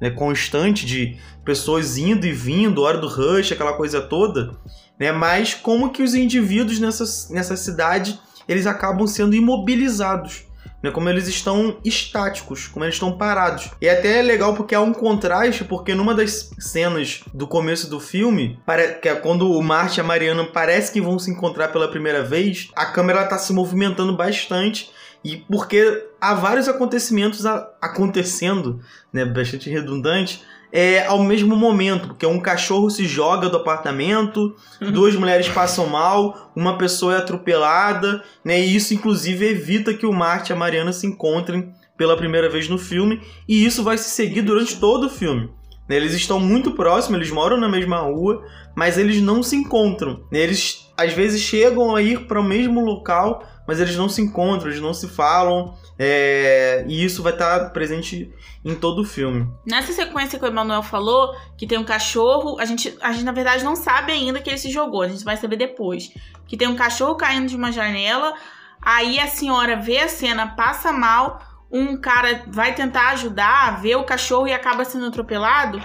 né, 0.00 0.10
constante 0.10 0.84
de 0.86 1.16
pessoas 1.44 1.96
indo 1.96 2.26
e 2.26 2.32
vindo, 2.32 2.82
hora 2.82 2.98
do 2.98 3.08
rush, 3.08 3.52
aquela 3.52 3.72
coisa 3.72 4.00
toda, 4.00 4.56
né, 4.98 5.12
mas 5.12 5.54
como 5.54 5.90
que 5.90 6.02
os 6.02 6.14
indivíduos 6.14 6.78
nessa, 6.78 7.04
nessa 7.32 7.56
cidade 7.56 8.18
eles 8.48 8.66
acabam 8.66 9.06
sendo 9.06 9.34
imobilizados 9.34 10.45
né? 10.86 10.92
Como 10.92 11.08
eles 11.08 11.28
estão 11.28 11.76
estáticos, 11.84 12.66
como 12.66 12.84
eles 12.84 12.94
estão 12.94 13.12
parados. 13.12 13.70
E 13.80 13.88
até 13.88 14.20
é 14.20 14.22
legal 14.22 14.54
porque 14.54 14.74
há 14.74 14.80
um 14.80 14.92
contraste, 14.92 15.64
porque 15.64 15.94
numa 15.94 16.14
das 16.14 16.50
cenas 16.58 17.22
do 17.34 17.46
começo 17.46 17.90
do 17.90 18.00
filme, 18.00 18.58
que 19.02 19.08
é 19.08 19.14
quando 19.14 19.50
o 19.50 19.62
Marte 19.62 19.98
e 19.98 20.00
a 20.00 20.04
Mariana 20.04 20.44
parece 20.44 20.92
que 20.92 21.00
vão 21.00 21.18
se 21.18 21.30
encontrar 21.30 21.68
pela 21.68 21.88
primeira 21.88 22.22
vez, 22.22 22.70
a 22.74 22.86
câmera 22.86 23.24
está 23.24 23.38
se 23.38 23.52
movimentando 23.52 24.16
bastante. 24.16 24.90
E 25.24 25.38
porque 25.38 26.06
há 26.20 26.34
vários 26.34 26.68
acontecimentos 26.68 27.44
acontecendo, 27.44 28.80
né, 29.12 29.24
bastante 29.24 29.68
redundante, 29.68 30.44
é, 30.78 31.06
ao 31.06 31.24
mesmo 31.24 31.56
momento, 31.56 32.08
porque 32.08 32.26
um 32.26 32.38
cachorro 32.38 32.90
se 32.90 33.06
joga 33.06 33.48
do 33.48 33.56
apartamento, 33.56 34.54
uhum. 34.78 34.92
duas 34.92 35.16
mulheres 35.16 35.48
passam 35.48 35.86
mal, 35.86 36.52
uma 36.54 36.76
pessoa 36.76 37.14
é 37.14 37.16
atropelada, 37.16 38.22
né? 38.44 38.60
E 38.60 38.76
isso 38.76 38.92
inclusive 38.92 39.48
evita 39.48 39.94
que 39.94 40.04
o 40.04 40.12
Marte 40.12 40.50
e 40.50 40.52
a 40.52 40.56
Mariana 40.56 40.92
se 40.92 41.06
encontrem 41.06 41.72
pela 41.96 42.14
primeira 42.14 42.50
vez 42.50 42.68
no 42.68 42.76
filme, 42.76 43.22
e 43.48 43.64
isso 43.64 43.82
vai 43.82 43.96
se 43.96 44.10
seguir 44.10 44.42
durante 44.42 44.78
todo 44.78 45.06
o 45.06 45.08
filme. 45.08 45.48
Né? 45.88 45.96
Eles 45.96 46.12
estão 46.12 46.38
muito 46.38 46.72
próximos, 46.72 47.20
eles 47.20 47.30
moram 47.30 47.56
na 47.56 47.70
mesma 47.70 48.00
rua, 48.00 48.44
mas 48.76 48.98
eles 48.98 49.22
não 49.22 49.42
se 49.42 49.56
encontram. 49.56 50.26
Né? 50.30 50.40
Eles 50.40 50.90
às 50.94 51.14
vezes 51.14 51.40
chegam 51.40 51.96
a 51.96 52.02
ir 52.02 52.26
para 52.26 52.38
o 52.38 52.44
mesmo 52.44 52.84
local, 52.84 53.42
mas 53.66 53.80
eles 53.80 53.96
não 53.96 54.10
se 54.10 54.20
encontram, 54.20 54.68
eles 54.68 54.82
não 54.82 54.92
se 54.92 55.08
falam, 55.08 55.74
é... 55.98 56.84
e 56.86 57.04
isso 57.04 57.22
vai 57.22 57.32
estar 57.32 57.58
tá 57.58 57.70
presente 57.70 58.32
em 58.64 58.74
todo 58.74 59.02
o 59.02 59.04
filme. 59.04 59.48
Nessa 59.64 59.92
sequência 59.92 60.38
que 60.38 60.44
o 60.44 60.48
Emanuel 60.48 60.82
falou, 60.82 61.34
que 61.56 61.66
tem 61.66 61.78
um 61.78 61.84
cachorro, 61.84 62.58
a 62.58 62.64
gente, 62.64 62.96
a 63.00 63.12
gente 63.12 63.24
na 63.24 63.32
verdade 63.32 63.64
não 63.64 63.76
sabe 63.76 64.12
ainda 64.12 64.40
que 64.40 64.50
ele 64.50 64.58
se 64.58 64.70
jogou, 64.70 65.02
a 65.02 65.08
gente 65.08 65.24
vai 65.24 65.36
saber 65.36 65.56
depois. 65.56 66.10
Que 66.46 66.56
tem 66.56 66.68
um 66.68 66.76
cachorro 66.76 67.14
caindo 67.14 67.48
de 67.48 67.56
uma 67.56 67.70
janela, 67.72 68.34
aí 68.80 69.18
a 69.18 69.26
senhora 69.26 69.76
vê 69.76 69.98
a 69.98 70.08
cena, 70.08 70.48
passa 70.48 70.92
mal, 70.92 71.40
um 71.70 71.96
cara 71.96 72.44
vai 72.48 72.74
tentar 72.74 73.10
ajudar, 73.10 73.80
vê 73.80 73.94
o 73.94 74.04
cachorro 74.04 74.48
e 74.48 74.52
acaba 74.52 74.84
sendo 74.84 75.06
atropelado. 75.06 75.82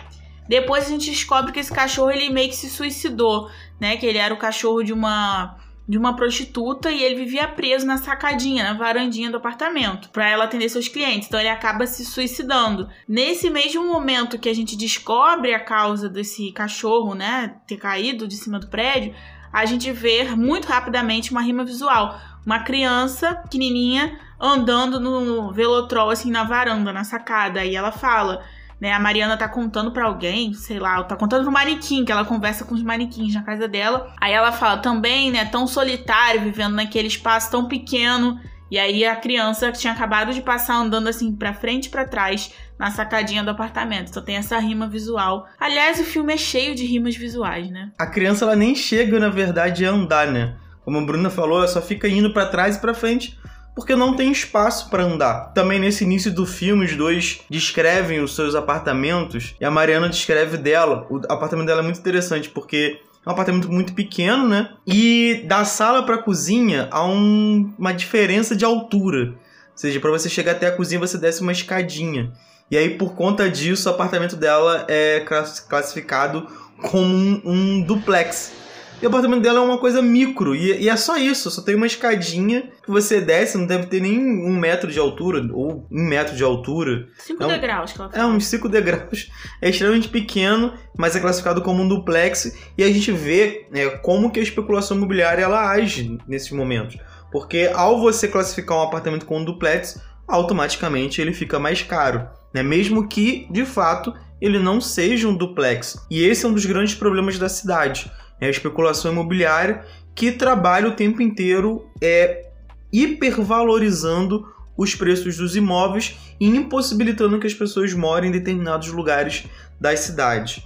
Depois 0.47 0.85
a 0.85 0.89
gente 0.89 1.09
descobre 1.09 1.51
que 1.51 1.59
esse 1.59 1.71
cachorro 1.71 2.11
ele 2.11 2.29
meio 2.29 2.49
que 2.49 2.55
se 2.55 2.69
suicidou, 2.69 3.49
né? 3.79 3.95
Que 3.95 4.05
ele 4.05 4.17
era 4.17 4.33
o 4.33 4.37
cachorro 4.37 4.83
de 4.83 4.91
uma 4.91 5.55
de 5.87 5.97
uma 5.97 6.15
prostituta 6.15 6.91
e 6.91 7.03
ele 7.03 7.15
vivia 7.15 7.47
preso 7.47 7.85
na 7.85 7.97
sacadinha, 7.97 8.63
na 8.63 8.73
varandinha 8.73 9.29
do 9.29 9.37
apartamento, 9.37 10.09
para 10.09 10.29
ela 10.29 10.45
atender 10.45 10.69
seus 10.69 10.87
clientes. 10.87 11.27
Então 11.27 11.39
ele 11.39 11.49
acaba 11.49 11.85
se 11.85 12.05
suicidando. 12.05 12.87
Nesse 13.07 13.49
mesmo 13.49 13.85
momento 13.85 14.39
que 14.39 14.49
a 14.49 14.53
gente 14.53 14.77
descobre 14.77 15.53
a 15.53 15.59
causa 15.59 16.07
desse 16.07 16.51
cachorro, 16.51 17.13
né, 17.13 17.55
ter 17.67 17.77
caído 17.77 18.27
de 18.27 18.35
cima 18.35 18.59
do 18.59 18.67
prédio, 18.67 19.13
a 19.51 19.65
gente 19.65 19.91
vê 19.91 20.23
muito 20.35 20.65
rapidamente 20.65 21.31
uma 21.31 21.41
rima 21.41 21.65
visual. 21.65 22.17
Uma 22.45 22.59
criança 22.59 23.35
pequenininha 23.35 24.17
andando 24.39 24.99
no 24.99 25.53
velotrol, 25.53 26.09
assim, 26.09 26.31
na 26.31 26.43
varanda, 26.43 26.91
na 26.91 27.03
sacada. 27.03 27.63
E 27.63 27.75
ela 27.75 27.91
fala: 27.91 28.43
né? 28.81 28.91
A 28.91 28.99
Mariana 28.99 29.37
tá 29.37 29.47
contando 29.47 29.91
para 29.91 30.05
alguém, 30.05 30.55
sei 30.55 30.79
lá, 30.79 31.03
tá 31.03 31.15
contando 31.15 31.43
pro 31.43 31.51
manequim, 31.51 32.03
que 32.03 32.11
ela 32.11 32.25
conversa 32.25 32.65
com 32.65 32.73
os 32.73 32.81
manequins 32.81 33.35
na 33.35 33.43
casa 33.43 33.67
dela. 33.67 34.11
Aí 34.19 34.33
ela 34.33 34.51
fala 34.51 34.79
também, 34.79 35.29
né, 35.29 35.45
tão 35.45 35.67
solitário, 35.67 36.41
vivendo 36.41 36.73
naquele 36.73 37.07
espaço 37.07 37.51
tão 37.51 37.67
pequeno. 37.67 38.39
E 38.71 38.79
aí 38.79 39.05
a 39.05 39.15
criança 39.15 39.71
que 39.71 39.77
tinha 39.77 39.93
acabado 39.93 40.33
de 40.33 40.41
passar 40.41 40.75
andando 40.75 41.07
assim 41.07 41.35
para 41.35 41.53
frente 41.53 41.85
e 41.85 41.89
para 41.89 42.05
trás 42.05 42.53
na 42.79 42.89
sacadinha 42.89 43.43
do 43.43 43.51
apartamento. 43.51 44.09
Então 44.09 44.23
tem 44.23 44.37
essa 44.37 44.57
rima 44.57 44.87
visual. 44.87 45.45
Aliás, 45.59 45.99
o 45.99 46.03
filme 46.03 46.33
é 46.33 46.37
cheio 46.37 46.73
de 46.73 46.85
rimas 46.85 47.15
visuais, 47.15 47.69
né? 47.69 47.91
A 47.99 48.07
criança 48.07 48.45
ela 48.45 48.55
nem 48.55 48.73
chega, 48.73 49.19
na 49.19 49.29
verdade, 49.29 49.85
a 49.85 49.91
andar, 49.91 50.25
né? 50.25 50.55
Como 50.83 50.97
a 50.97 51.05
Bruna 51.05 51.29
falou, 51.29 51.59
ela 51.59 51.67
só 51.67 51.81
fica 51.81 52.07
indo 52.07 52.33
para 52.33 52.47
trás 52.47 52.77
e 52.77 52.81
para 52.81 52.93
frente 52.93 53.37
porque 53.75 53.95
não 53.95 54.15
tem 54.15 54.31
espaço 54.31 54.89
para 54.89 55.03
andar. 55.03 55.53
Também 55.53 55.79
nesse 55.79 56.03
início 56.03 56.33
do 56.33 56.45
filme, 56.45 56.85
os 56.85 56.95
dois 56.95 57.41
descrevem 57.49 58.19
os 58.19 58.35
seus 58.35 58.55
apartamentos 58.55 59.55
e 59.59 59.65
a 59.65 59.71
Mariana 59.71 60.09
descreve 60.09 60.57
dela. 60.57 61.07
O 61.09 61.17
apartamento 61.29 61.67
dela 61.67 61.81
é 61.81 61.83
muito 61.83 61.99
interessante 61.99 62.49
porque 62.49 62.99
é 63.25 63.29
um 63.29 63.31
apartamento 63.31 63.71
muito 63.71 63.93
pequeno, 63.93 64.47
né? 64.47 64.71
E 64.85 65.43
da 65.47 65.63
sala 65.63 66.03
para 66.03 66.15
a 66.15 66.21
cozinha 66.23 66.87
há 66.91 67.05
um, 67.05 67.73
uma 67.77 67.93
diferença 67.93 68.55
de 68.55 68.65
altura. 68.65 69.27
Ou 69.27 69.77
seja, 69.77 69.99
para 69.99 70.11
você 70.11 70.29
chegar 70.29 70.53
até 70.53 70.67
a 70.67 70.75
cozinha 70.75 70.99
você 70.99 71.17
desce 71.17 71.41
uma 71.41 71.51
escadinha. 71.51 72.31
E 72.69 72.77
aí, 72.77 72.91
por 72.97 73.15
conta 73.15 73.49
disso, 73.49 73.89
o 73.89 73.91
apartamento 73.93 74.37
dela 74.37 74.85
é 74.87 75.25
classificado 75.67 76.47
como 76.81 77.05
um, 77.05 77.41
um 77.43 77.81
duplex. 77.81 78.53
E 79.01 79.05
o 79.05 79.09
apartamento 79.09 79.41
dela 79.41 79.59
é 79.59 79.61
uma 79.63 79.79
coisa 79.79 79.99
micro. 79.99 80.55
E, 80.55 80.83
e, 80.83 80.87
é 80.87 80.95
só 80.95 81.17
isso. 81.17 81.49
Só 81.49 81.63
tem 81.63 81.73
uma 81.73 81.87
escadinha 81.87 82.69
que 82.83 82.91
você 82.91 83.19
desce, 83.19 83.57
não 83.57 83.65
deve 83.65 83.87
ter 83.87 83.99
nem 83.99 84.19
um 84.19 84.55
metro 84.55 84.91
de 84.91 84.99
altura, 84.99 85.41
ou 85.53 85.87
um 85.91 86.03
metro 86.03 86.35
de 86.35 86.43
altura. 86.43 87.07
Cinco 87.17 87.41
é 87.41 87.45
um, 87.47 87.49
degraus 87.49 87.91
que 87.91 87.99
ela 87.99 88.11
fala. 88.11 88.23
É, 88.23 88.27
uns 88.27 88.45
cinco 88.45 88.69
degraus. 88.69 89.29
É 89.59 89.69
extremamente 89.69 90.07
pequeno, 90.07 90.73
mas 90.95 91.15
é 91.15 91.19
classificado 91.19 91.63
como 91.63 91.81
um 91.81 91.87
duplex. 91.87 92.55
E 92.77 92.83
a 92.83 92.87
gente 92.87 93.11
vê 93.11 93.67
né, 93.71 93.89
como 93.89 94.29
que 94.29 94.39
a 94.39 94.43
especulação 94.43 94.95
imobiliária 94.95 95.43
ela 95.43 95.67
age 95.71 96.19
nesses 96.27 96.51
momentos. 96.51 96.97
Porque 97.31 97.71
ao 97.73 97.99
você 97.99 98.27
classificar 98.27 98.77
um 98.77 98.83
apartamento 98.83 99.25
com 99.25 99.39
um 99.39 99.45
duplex, 99.45 99.99
automaticamente 100.27 101.19
ele 101.19 101.33
fica 101.33 101.57
mais 101.57 101.81
caro. 101.81 102.27
Né? 102.53 102.61
Mesmo 102.61 103.07
que, 103.07 103.47
de 103.49 103.65
fato, 103.65 104.13
ele 104.39 104.59
não 104.59 104.79
seja 104.79 105.27
um 105.27 105.35
duplex. 105.35 106.05
E 106.09 106.23
esse 106.23 106.45
é 106.45 106.49
um 106.49 106.53
dos 106.53 106.65
grandes 106.65 106.93
problemas 106.93 107.39
da 107.39 107.49
cidade 107.49 108.11
é 108.41 108.47
a 108.47 108.49
especulação 108.49 109.11
imobiliária 109.11 109.85
que 110.13 110.31
trabalha 110.31 110.89
o 110.89 110.95
tempo 110.95 111.21
inteiro 111.21 111.87
é, 112.01 112.49
hipervalorizando 112.91 114.45
os 114.75 114.95
preços 114.95 115.37
dos 115.37 115.55
imóveis 115.55 116.17
e 116.39 116.47
impossibilitando 116.47 117.39
que 117.39 117.47
as 117.47 117.53
pessoas 117.53 117.93
morem 117.93 118.29
em 118.29 118.33
determinados 118.33 118.89
lugares 118.89 119.45
das 119.79 120.01
cidades. 120.01 120.63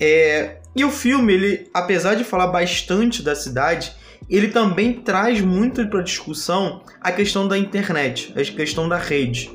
É, 0.00 0.58
e 0.76 0.84
o 0.84 0.90
filme, 0.90 1.32
ele, 1.32 1.68
apesar 1.74 2.14
de 2.14 2.22
falar 2.22 2.46
bastante 2.46 3.22
da 3.22 3.34
cidade, 3.34 3.92
ele 4.30 4.48
também 4.48 4.92
traz 4.92 5.40
muito 5.40 5.86
para 5.88 6.02
discussão 6.02 6.82
a 7.00 7.10
questão 7.10 7.48
da 7.48 7.58
internet, 7.58 8.32
a 8.36 8.44
questão 8.44 8.88
da 8.88 8.96
rede. 8.96 9.50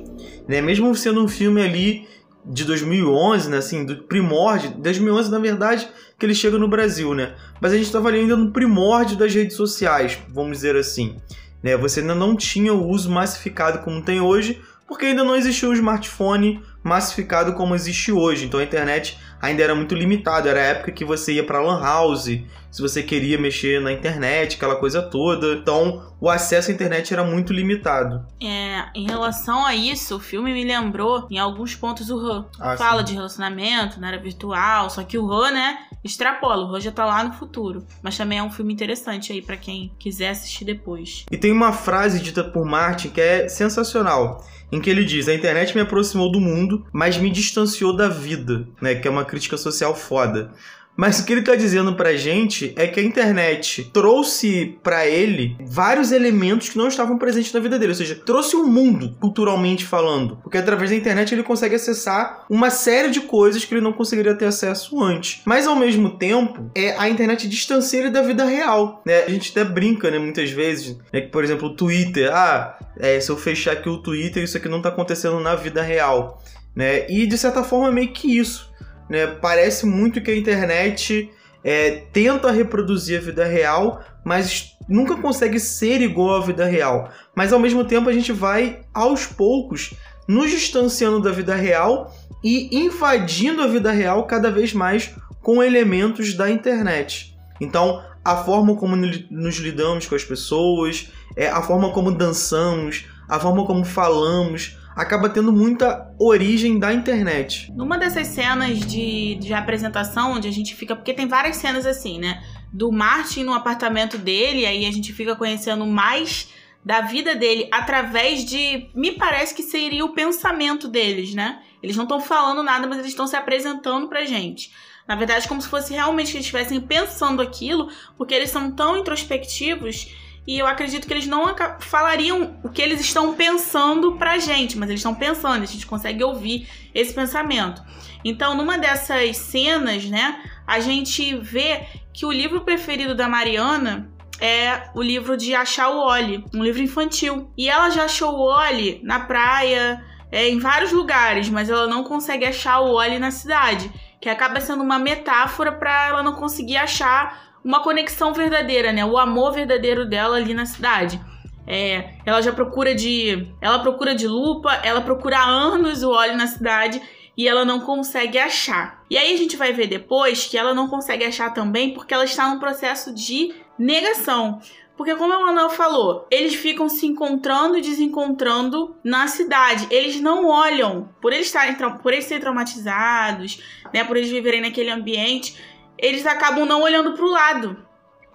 Né? 0.47 0.61
Mesmo 0.61 0.93
sendo 0.95 1.23
um 1.23 1.27
filme 1.27 1.61
ali 1.61 2.07
de 2.45 2.65
2011, 2.65 3.49
né, 3.49 3.57
assim, 3.57 3.85
do 3.85 4.03
primórdio, 4.03 4.71
2011 4.71 5.31
na 5.31 5.39
verdade 5.39 5.87
que 6.17 6.25
ele 6.25 6.35
chega 6.35 6.57
no 6.57 6.67
Brasil, 6.67 7.13
né? 7.13 7.35
Mas 7.59 7.71
a 7.71 7.75
gente 7.75 7.85
estava 7.85 8.09
ali 8.09 8.19
ainda 8.19 8.35
no 8.35 8.51
primórdio 8.51 9.17
das 9.17 9.33
redes 9.33 9.55
sociais, 9.55 10.17
vamos 10.29 10.57
dizer 10.57 10.75
assim. 10.75 11.17
Né? 11.61 11.77
Você 11.77 12.01
ainda 12.01 12.15
não 12.15 12.35
tinha 12.35 12.73
o 12.73 12.87
uso 12.87 13.09
massificado 13.09 13.79
como 13.79 14.01
tem 14.01 14.19
hoje, 14.19 14.61
porque 14.87 15.05
ainda 15.07 15.23
não 15.23 15.35
existia 15.35 15.69
o 15.69 15.73
smartphone 15.73 16.61
massificado 16.83 17.53
como 17.53 17.73
existe 17.73 18.11
hoje. 18.11 18.45
Então 18.45 18.59
a 18.59 18.63
internet 18.63 19.17
ainda 19.43 19.61
era 19.61 19.75
muito 19.75 19.93
limitada. 19.93 20.49
Era 20.49 20.59
a 20.61 20.63
época 20.63 20.91
que 20.93 21.03
você 21.03 21.33
ia 21.33 21.45
para 21.45 21.59
lan 21.59 21.81
house, 21.81 22.29
se 22.71 22.81
você 22.81 23.03
queria 23.03 23.37
mexer 23.37 23.81
na 23.81 23.91
internet, 23.91 24.55
aquela 24.55 24.77
coisa 24.77 25.01
toda. 25.01 25.53
Então 25.53 26.13
o 26.19 26.29
acesso 26.29 26.71
à 26.71 26.73
internet 26.73 27.13
era 27.13 27.25
muito 27.25 27.51
limitado. 27.51 28.25
É, 28.41 28.85
em 28.95 29.05
relação 29.05 29.65
a 29.65 29.75
isso, 29.75 30.15
o 30.15 30.19
filme 30.19 30.53
me 30.53 30.63
lembrou 30.63 31.27
em 31.29 31.37
alguns 31.37 31.75
pontos 31.75 32.09
o 32.09 32.17
Han. 32.17 32.45
Ah, 32.57 32.77
Fala 32.77 33.01
sim. 33.01 33.07
de 33.07 33.13
relacionamento, 33.15 33.99
na 33.99 34.07
era 34.07 34.17
virtual, 34.17 34.89
só 34.89 35.03
que 35.03 35.17
o 35.17 35.31
Han, 35.31 35.51
né, 35.51 35.77
extrapola. 36.03 36.65
O 36.65 36.73
Han 36.73 36.79
já 36.79 36.91
tá 36.91 37.05
lá 37.05 37.23
no 37.23 37.33
futuro. 37.33 37.85
Mas 38.01 38.17
também 38.17 38.39
é 38.39 38.43
um 38.43 38.51
filme 38.51 38.73
interessante 38.73 39.33
aí 39.33 39.41
para 39.41 39.57
quem 39.57 39.91
quiser 39.99 40.29
assistir 40.29 40.63
depois. 40.63 41.25
E 41.29 41.37
tem 41.37 41.51
uma 41.51 41.73
frase 41.73 42.21
dita 42.21 42.43
por 42.43 42.65
Martin 42.65 43.09
que 43.09 43.19
é 43.19 43.49
sensacional 43.49 44.41
em 44.73 44.81
que 44.81 44.89
ele 44.89 45.05
diz: 45.05 45.27
A 45.27 45.35
internet 45.35 45.75
me 45.75 45.81
aproximou 45.81 46.31
do 46.31 46.41
mundo, 46.41 46.83
mas 46.91 47.15
me 47.15 47.29
distanciou 47.29 47.95
da 47.95 48.09
vida, 48.09 48.67
né? 48.81 48.95
Que 48.95 49.07
é 49.07 49.11
uma 49.11 49.23
crítica 49.33 49.57
social 49.57 49.95
foda. 49.95 50.51
Mas 50.95 51.19
o 51.19 51.25
que 51.25 51.33
ele 51.33 51.39
está 51.39 51.55
dizendo 51.55 51.95
pra 51.95 52.15
gente 52.15 52.71
é 52.75 52.85
que 52.85 52.99
a 52.99 53.03
internet 53.03 53.89
trouxe 53.91 54.77
para 54.83 55.07
ele 55.07 55.57
vários 55.65 56.11
elementos 56.11 56.69
que 56.69 56.77
não 56.77 56.87
estavam 56.87 57.17
presentes 57.17 57.51
na 57.51 57.59
vida 57.59 57.79
dele, 57.79 57.93
ou 57.93 57.97
seja, 57.97 58.13
trouxe 58.13 58.55
o 58.55 58.61
um 58.61 58.67
mundo 58.67 59.17
culturalmente 59.19 59.85
falando, 59.85 60.37
porque 60.43 60.57
através 60.57 60.91
da 60.91 60.95
internet 60.95 61.33
ele 61.33 61.41
consegue 61.41 61.73
acessar 61.73 62.45
uma 62.47 62.69
série 62.69 63.09
de 63.09 63.21
coisas 63.21 63.65
que 63.65 63.73
ele 63.73 63.81
não 63.81 63.91
conseguiria 63.91 64.35
ter 64.35 64.45
acesso 64.45 65.01
antes. 65.01 65.41
Mas 65.45 65.65
ao 65.65 65.75
mesmo 65.75 66.11
tempo, 66.11 66.69
é 66.75 66.95
a 66.95 67.09
internet 67.09 67.49
distancia 67.49 68.01
ele 68.01 68.11
da 68.11 68.21
vida 68.21 68.45
real, 68.45 69.01
né? 69.03 69.23
A 69.23 69.29
gente 69.31 69.49
até 69.49 69.63
brinca, 69.63 70.11
né, 70.11 70.19
muitas 70.19 70.51
vezes, 70.51 70.95
né, 71.11 71.21
que 71.21 71.29
por 71.29 71.43
exemplo, 71.43 71.69
o 71.69 71.75
Twitter, 71.75 72.31
ah, 72.31 72.77
é, 72.99 73.19
se 73.19 73.31
eu 73.31 73.37
fechar 73.37 73.71
aqui 73.71 73.89
o 73.89 73.97
Twitter, 73.97 74.43
isso 74.43 74.57
aqui 74.57 74.69
não 74.69 74.77
está 74.77 74.89
acontecendo 74.89 75.39
na 75.39 75.55
vida 75.55 75.81
real, 75.81 76.39
né? 76.75 77.09
E 77.09 77.25
de 77.25 77.37
certa 77.37 77.63
forma 77.63 77.87
é 77.87 77.91
meio 77.91 78.11
que 78.11 78.37
isso 78.37 78.72
né? 79.09 79.27
Parece 79.27 79.85
muito 79.85 80.21
que 80.21 80.31
a 80.31 80.35
internet 80.35 81.31
é, 81.63 82.03
tenta 82.11 82.51
reproduzir 82.51 83.19
a 83.19 83.21
vida 83.21 83.45
real, 83.45 84.03
mas 84.23 84.77
nunca 84.87 85.15
consegue 85.15 85.59
ser 85.59 86.01
igual 86.01 86.41
à 86.41 86.45
vida 86.45 86.65
real. 86.65 87.09
Mas 87.35 87.53
ao 87.53 87.59
mesmo 87.59 87.85
tempo 87.85 88.09
a 88.09 88.13
gente 88.13 88.31
vai 88.31 88.81
aos 88.93 89.25
poucos 89.25 89.93
nos 90.27 90.49
distanciando 90.49 91.21
da 91.21 91.31
vida 91.31 91.55
real 91.55 92.13
e 92.43 92.69
invadindo 92.77 93.61
a 93.61 93.67
vida 93.67 93.91
real 93.91 94.25
cada 94.25 94.51
vez 94.51 94.73
mais 94.73 95.13
com 95.41 95.63
elementos 95.63 96.33
da 96.33 96.49
internet. 96.49 97.37
Então, 97.59 98.01
a 98.23 98.37
forma 98.37 98.75
como 98.75 98.95
nos 98.95 99.55
lidamos 99.57 100.07
com 100.07 100.15
as 100.15 100.23
pessoas, 100.23 101.11
é, 101.35 101.47
a 101.47 101.61
forma 101.61 101.91
como 101.91 102.11
dançamos, 102.11 103.05
a 103.27 103.39
forma 103.39 103.65
como 103.65 103.83
falamos, 103.83 104.77
acaba 104.95 105.29
tendo 105.29 105.51
muita 105.51 106.13
origem 106.19 106.79
da 106.79 106.93
internet. 106.93 107.71
Numa 107.73 107.97
dessas 107.97 108.27
cenas 108.27 108.79
de, 108.79 109.35
de 109.35 109.53
apresentação, 109.53 110.33
onde 110.33 110.47
a 110.47 110.51
gente 110.51 110.75
fica. 110.75 110.95
Porque 110.95 111.13
tem 111.13 111.27
várias 111.27 111.57
cenas 111.57 111.85
assim, 111.85 112.19
né? 112.19 112.43
Do 112.71 112.91
Martin 112.91 113.43
no 113.43 113.53
apartamento 113.53 114.17
dele, 114.17 114.65
aí 114.65 114.85
a 114.85 114.91
gente 114.91 115.13
fica 115.13 115.35
conhecendo 115.35 115.85
mais 115.85 116.49
da 116.83 117.01
vida 117.01 117.35
dele 117.35 117.67
através 117.71 118.45
de. 118.45 118.89
Me 118.93 119.11
parece 119.11 119.53
que 119.53 119.63
seria 119.63 120.05
o 120.05 120.13
pensamento 120.13 120.87
deles, 120.87 121.33
né? 121.33 121.61
Eles 121.81 121.95
não 121.95 122.03
estão 122.03 122.19
falando 122.19 122.63
nada, 122.63 122.87
mas 122.87 122.99
eles 122.99 123.11
estão 123.11 123.27
se 123.27 123.35
apresentando 123.35 124.07
pra 124.07 124.25
gente. 124.25 124.71
Na 125.07 125.15
verdade, 125.15 125.47
como 125.47 125.61
se 125.61 125.67
fosse 125.67 125.93
realmente 125.93 126.31
que 126.31 126.37
eles 126.37 126.45
estivessem 126.45 126.79
pensando 126.79 127.41
aquilo, 127.41 127.89
porque 128.17 128.33
eles 128.33 128.49
são 128.49 128.71
tão 128.71 128.97
introspectivos 128.97 130.15
e 130.45 130.59
eu 130.59 130.67
acredito 130.67 131.07
que 131.07 131.13
eles 131.13 131.27
não 131.27 131.55
falariam 131.79 132.57
o 132.63 132.69
que 132.69 132.81
eles 132.81 132.99
estão 132.99 133.33
pensando 133.33 134.13
pra 134.13 134.37
gente, 134.37 134.77
mas 134.77 134.89
eles 134.89 134.99
estão 134.99 135.15
pensando, 135.15 135.63
a 135.63 135.67
gente 135.67 135.85
consegue 135.85 136.23
ouvir 136.23 136.67
esse 136.93 137.13
pensamento. 137.13 137.81
Então, 138.25 138.55
numa 138.55 138.77
dessas 138.77 139.37
cenas, 139.37 140.05
né, 140.05 140.41
a 140.67 140.79
gente 140.79 141.35
vê 141.37 141.85
que 142.13 142.25
o 142.25 142.31
livro 142.31 142.61
preferido 142.61 143.15
da 143.15 143.27
Mariana 143.27 144.09
é 144.39 144.89
o 144.93 145.01
livro 145.01 145.37
de 145.37 145.55
Achar 145.55 145.89
o 145.89 145.99
Oli, 145.99 146.43
um 146.53 146.63
livro 146.63 146.81
infantil. 146.81 147.49
E 147.57 147.69
ela 147.69 147.89
já 147.89 148.05
achou 148.05 148.33
o 148.33 148.41
Oli 148.41 148.99
na 149.03 149.21
praia, 149.21 150.03
é, 150.31 150.49
em 150.49 150.59
vários 150.59 150.91
lugares, 150.91 151.49
mas 151.49 151.69
ela 151.69 151.87
não 151.87 152.03
consegue 152.03 152.45
achar 152.45 152.79
o 152.79 152.93
Oli 152.93 153.19
na 153.19 153.31
cidade, 153.31 153.91
que 154.19 154.29
acaba 154.29 154.59
sendo 154.59 154.83
uma 154.83 154.99
metáfora 154.99 155.71
para 155.71 156.07
ela 156.07 156.23
não 156.23 156.33
conseguir 156.33 156.77
achar 156.77 157.52
uma 157.63 157.81
conexão 157.81 158.33
verdadeira, 158.33 158.91
né? 158.91 159.05
O 159.05 159.17
amor 159.17 159.53
verdadeiro 159.53 160.05
dela 160.05 160.37
ali 160.37 160.53
na 160.53 160.65
cidade. 160.65 161.19
É, 161.65 162.15
ela 162.25 162.41
já 162.41 162.51
procura 162.51 162.93
de. 162.93 163.47
Ela 163.61 163.79
procura 163.79 164.13
de 164.13 164.27
lupa, 164.27 164.73
ela 164.83 165.01
procura 165.01 165.39
há 165.39 165.49
anos 165.49 166.03
o 166.03 166.11
óleo 166.11 166.35
na 166.35 166.47
cidade 166.47 167.01
e 167.37 167.47
ela 167.47 167.65
não 167.65 167.79
consegue 167.79 168.37
achar. 168.37 169.03
E 169.09 169.17
aí 169.17 169.33
a 169.33 169.37
gente 169.37 169.55
vai 169.55 169.73
ver 169.73 169.87
depois 169.87 170.45
que 170.45 170.57
ela 170.57 170.73
não 170.73 170.87
consegue 170.87 171.23
achar 171.23 171.53
também 171.53 171.93
porque 171.93 172.13
ela 172.13 172.25
está 172.25 172.49
num 172.49 172.59
processo 172.59 173.13
de 173.13 173.53
negação. 173.77 174.59
Porque 174.95 175.15
como 175.15 175.33
a 175.33 175.39
Manuel 175.39 175.71
falou, 175.71 176.27
eles 176.29 176.53
ficam 176.53 176.87
se 176.87 177.07
encontrando 177.07 177.77
e 177.77 177.81
desencontrando 177.81 178.95
na 179.03 179.27
cidade. 179.27 179.87
Eles 179.89 180.21
não 180.21 180.45
olham, 180.45 181.09
por 181.19 181.33
eles 181.33 181.47
estarem 181.47 181.75
por 181.75 182.13
eles 182.13 182.25
serem 182.25 182.41
traumatizados, 182.41 183.59
né, 183.91 184.03
por 184.03 184.17
eles 184.17 184.29
viverem 184.29 184.61
naquele 184.61 184.91
ambiente, 184.91 185.57
eles 186.03 186.25
acabam 186.25 186.65
não 186.65 186.83
olhando 186.83 187.13
para 187.13 187.23
o 187.23 187.31
lado. 187.31 187.77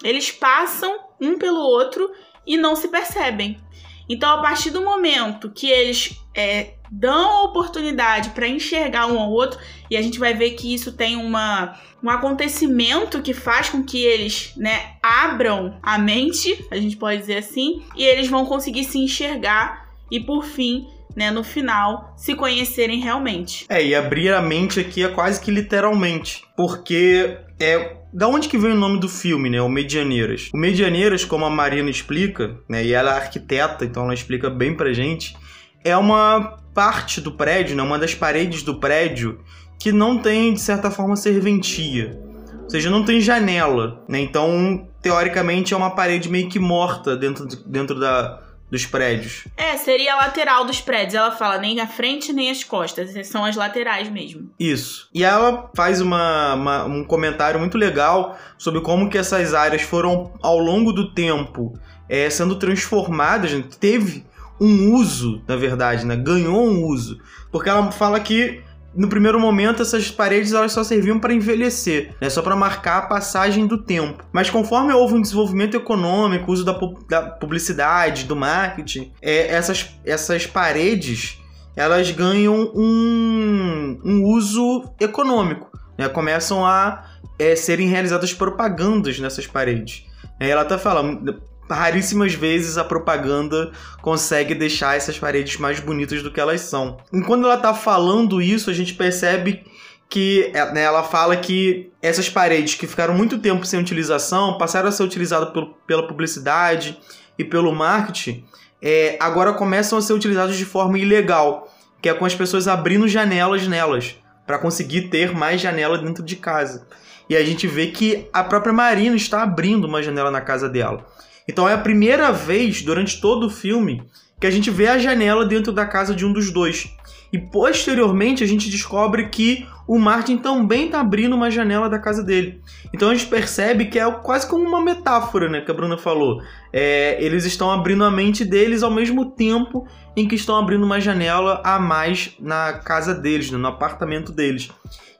Eles 0.02 0.32
passam 0.32 1.00
um 1.20 1.36
pelo 1.36 1.60
outro 1.60 2.10
e 2.46 2.56
não 2.56 2.74
se 2.74 2.88
percebem. 2.88 3.60
Então, 4.08 4.30
a 4.30 4.40
partir 4.40 4.70
do 4.70 4.80
momento 4.80 5.50
que 5.50 5.68
eles 5.70 6.18
é, 6.34 6.76
dão 6.90 7.30
a 7.30 7.42
oportunidade 7.42 8.30
para 8.30 8.48
enxergar 8.48 9.06
um 9.06 9.20
ao 9.20 9.30
outro, 9.30 9.60
e 9.90 9.98
a 9.98 10.00
gente 10.00 10.18
vai 10.18 10.32
ver 10.32 10.52
que 10.52 10.72
isso 10.72 10.92
tem 10.92 11.16
uma, 11.16 11.78
um 12.02 12.08
acontecimento 12.08 13.20
que 13.20 13.34
faz 13.34 13.68
com 13.68 13.84
que 13.84 14.02
eles 14.02 14.54
né, 14.56 14.96
abram 15.02 15.78
a 15.82 15.98
mente, 15.98 16.66
a 16.70 16.76
gente 16.78 16.96
pode 16.96 17.20
dizer 17.20 17.36
assim, 17.36 17.84
e 17.94 18.02
eles 18.02 18.28
vão 18.28 18.46
conseguir 18.46 18.84
se 18.84 18.98
enxergar 18.98 19.90
e, 20.10 20.18
por 20.18 20.42
fim, 20.42 20.88
né, 21.16 21.30
no 21.30 21.42
final, 21.42 22.14
se 22.16 22.34
conhecerem 22.34 23.00
realmente. 23.00 23.66
É, 23.68 23.84
e 23.84 23.94
abrir 23.94 24.32
a 24.32 24.40
mente 24.40 24.80
aqui 24.80 25.02
é 25.02 25.08
quase 25.08 25.40
que 25.40 25.50
literalmente, 25.50 26.44
porque 26.56 27.38
é 27.60 27.96
da 28.12 28.26
onde 28.28 28.48
que 28.48 28.56
vem 28.56 28.72
o 28.72 28.76
nome 28.76 28.98
do 28.98 29.08
filme, 29.08 29.50
né? 29.50 29.60
O 29.60 29.68
Medianeiras. 29.68 30.50
O 30.54 30.56
Medianeiras, 30.56 31.24
como 31.24 31.44
a 31.44 31.50
Marina 31.50 31.90
explica, 31.90 32.56
né? 32.68 32.84
E 32.84 32.92
ela 32.92 33.12
é 33.12 33.16
arquiteta, 33.16 33.84
então 33.84 34.04
ela 34.04 34.14
explica 34.14 34.48
bem 34.48 34.74
pra 34.74 34.92
gente, 34.92 35.36
é 35.84 35.96
uma 35.96 36.58
parte 36.72 37.20
do 37.20 37.32
prédio, 37.32 37.76
né? 37.76 37.82
Uma 37.82 37.98
das 37.98 38.14
paredes 38.14 38.62
do 38.62 38.78
prédio 38.78 39.40
que 39.78 39.92
não 39.92 40.18
tem, 40.18 40.54
de 40.54 40.60
certa 40.60 40.90
forma, 40.90 41.16
serventia. 41.16 42.18
Ou 42.64 42.70
seja, 42.70 42.90
não 42.90 43.04
tem 43.04 43.20
janela, 43.20 44.04
né? 44.08 44.20
Então, 44.20 44.88
teoricamente, 45.00 45.74
é 45.74 45.76
uma 45.76 45.90
parede 45.90 46.28
meio 46.28 46.48
que 46.48 46.58
morta 46.58 47.16
dentro, 47.16 47.46
dentro 47.66 47.98
da, 47.98 48.42
dos 48.70 48.86
prédios. 48.86 49.44
É, 49.56 49.76
seria 49.76 50.14
a 50.14 50.16
lateral 50.16 50.64
dos 50.64 50.80
prédios. 50.80 51.14
Ela 51.14 51.32
fala 51.32 51.58
nem 51.58 51.80
a 51.80 51.86
frente 51.86 52.32
nem 52.32 52.50
as 52.50 52.62
costas, 52.62 53.26
são 53.26 53.44
as 53.44 53.56
laterais 53.56 54.08
mesmo. 54.08 54.50
Isso. 54.58 55.08
E 55.12 55.24
ela 55.24 55.70
faz 55.74 56.00
uma, 56.00 56.54
uma, 56.54 56.84
um 56.84 57.04
comentário 57.04 57.58
muito 57.58 57.78
legal 57.78 58.38
sobre 58.56 58.80
como 58.80 59.08
que 59.08 59.18
essas 59.18 59.54
áreas 59.54 59.82
foram 59.82 60.32
ao 60.42 60.58
longo 60.58 60.92
do 60.92 61.12
tempo 61.12 61.78
é, 62.08 62.28
sendo 62.30 62.56
transformadas, 62.56 63.52
teve 63.78 64.24
um 64.60 64.94
uso, 64.94 65.42
na 65.46 65.56
verdade, 65.56 66.04
né? 66.04 66.16
Ganhou 66.16 66.66
um 66.66 66.84
uso. 66.84 67.20
Porque 67.50 67.68
ela 67.68 67.92
fala 67.92 68.18
que 68.18 68.62
no 68.94 69.08
primeiro 69.08 69.38
momento 69.38 69.82
essas 69.82 70.10
paredes 70.10 70.52
elas 70.52 70.72
só 70.72 70.82
serviam 70.82 71.18
para 71.18 71.34
envelhecer, 71.34 72.14
né? 72.20 72.30
só 72.30 72.42
para 72.42 72.56
marcar 72.56 72.98
a 72.98 73.02
passagem 73.02 73.66
do 73.66 73.78
tempo. 73.78 74.24
Mas 74.32 74.50
conforme 74.50 74.92
houve 74.92 75.14
um 75.14 75.22
desenvolvimento 75.22 75.76
econômico, 75.76 76.50
uso 76.50 76.64
da, 76.64 76.74
pu 76.74 76.98
da 77.08 77.22
publicidade, 77.22 78.24
do 78.24 78.34
marketing, 78.34 79.12
é, 79.20 79.48
essas, 79.48 79.90
essas 80.04 80.46
paredes 80.46 81.38
elas 81.76 82.10
ganham 82.10 82.72
um, 82.74 84.00
um 84.04 84.24
uso 84.24 84.92
econômico, 84.98 85.70
né? 85.96 86.08
começam 86.08 86.66
a 86.66 87.04
é, 87.38 87.54
serem 87.54 87.88
realizadas 87.88 88.34
propagandas 88.34 89.20
nessas 89.20 89.46
paredes. 89.46 90.04
Ela 90.40 90.64
tá 90.64 90.76
falando, 90.78 91.40
raríssimas 91.68 92.34
vezes 92.34 92.78
a 92.78 92.84
propaganda 92.84 93.72
consegue 94.00 94.54
deixar 94.54 94.96
essas 94.96 95.18
paredes 95.18 95.58
mais 95.58 95.80
bonitas 95.80 96.22
do 96.22 96.30
que 96.30 96.40
elas 96.40 96.62
são. 96.62 96.98
E 97.12 97.20
quando 97.22 97.44
ela 97.44 97.56
tá 97.56 97.74
falando 97.74 98.40
isso, 98.40 98.70
a 98.70 98.72
gente 98.72 98.94
percebe 98.94 99.64
que 100.08 100.50
é, 100.54 100.72
né, 100.72 100.82
ela 100.82 101.02
fala 101.02 101.36
que 101.36 101.92
essas 102.00 102.30
paredes 102.30 102.74
que 102.74 102.86
ficaram 102.86 103.14
muito 103.14 103.38
tempo 103.38 103.66
sem 103.66 103.78
utilização 103.78 104.56
passaram 104.56 104.88
a 104.88 104.92
ser 104.92 105.02
utilizadas 105.02 105.50
pela 105.86 106.06
publicidade 106.06 106.98
e 107.38 107.44
pelo 107.44 107.74
marketing, 107.74 108.44
é, 108.80 109.16
agora 109.20 109.52
começam 109.52 109.98
a 109.98 110.02
ser 110.02 110.14
utilizadas 110.14 110.56
de 110.56 110.64
forma 110.64 110.98
ilegal, 110.98 111.72
que 112.00 112.08
é 112.08 112.14
com 112.14 112.24
as 112.24 112.34
pessoas 112.34 112.66
abrindo 112.66 113.06
janelas 113.06 113.66
nelas 113.66 114.16
para 114.46 114.58
conseguir 114.58 115.08
ter 115.08 115.34
mais 115.34 115.60
janela 115.60 115.98
dentro 115.98 116.24
de 116.24 116.36
casa. 116.36 116.86
E 117.28 117.36
a 117.36 117.44
gente 117.44 117.66
vê 117.66 117.88
que 117.88 118.26
a 118.32 118.42
própria 118.42 118.72
Marina 118.72 119.14
está 119.14 119.42
abrindo 119.42 119.84
uma 119.84 120.02
janela 120.02 120.30
na 120.30 120.40
casa 120.40 120.68
dela. 120.68 121.04
Então 121.48 121.68
é 121.68 121.72
a 121.72 121.78
primeira 121.78 122.30
vez 122.30 122.82
durante 122.82 123.20
todo 123.20 123.46
o 123.46 123.50
filme 123.50 124.02
que 124.38 124.46
a 124.46 124.50
gente 124.50 124.70
vê 124.70 124.86
a 124.86 124.98
janela 124.98 125.44
dentro 125.44 125.72
da 125.72 125.86
casa 125.86 126.14
de 126.14 126.24
um 126.24 126.32
dos 126.32 126.50
dois. 126.50 126.94
E 127.32 127.38
posteriormente 127.38 128.44
a 128.44 128.46
gente 128.46 128.70
descobre 128.70 129.28
que 129.28 129.66
o 129.86 129.98
Martin 129.98 130.36
também 130.36 130.86
está 130.86 131.00
abrindo 131.00 131.34
uma 131.34 131.50
janela 131.50 131.88
da 131.88 131.98
casa 131.98 132.22
dele. 132.22 132.60
Então 132.92 133.10
a 133.10 133.14
gente 133.14 133.26
percebe 133.26 133.86
que 133.86 133.98
é 133.98 134.10
quase 134.10 134.46
como 134.46 134.64
uma 134.64 134.80
metáfora, 134.80 135.48
né, 135.48 135.60
que 135.60 135.70
a 135.70 135.74
Bruna 135.74 135.98
falou. 135.98 136.42
É, 136.72 137.22
eles 137.22 137.44
estão 137.44 137.70
abrindo 137.70 138.04
a 138.04 138.10
mente 138.10 138.44
deles 138.44 138.82
ao 138.82 138.90
mesmo 138.90 139.30
tempo 139.30 139.86
em 140.14 140.28
que 140.28 140.34
estão 140.34 140.56
abrindo 140.56 140.84
uma 140.84 141.00
janela 141.00 141.62
a 141.64 141.78
mais 141.78 142.34
na 142.38 142.74
casa 142.74 143.14
deles, 143.14 143.50
né, 143.50 143.58
no 143.58 143.68
apartamento 143.68 144.32
deles. 144.32 144.70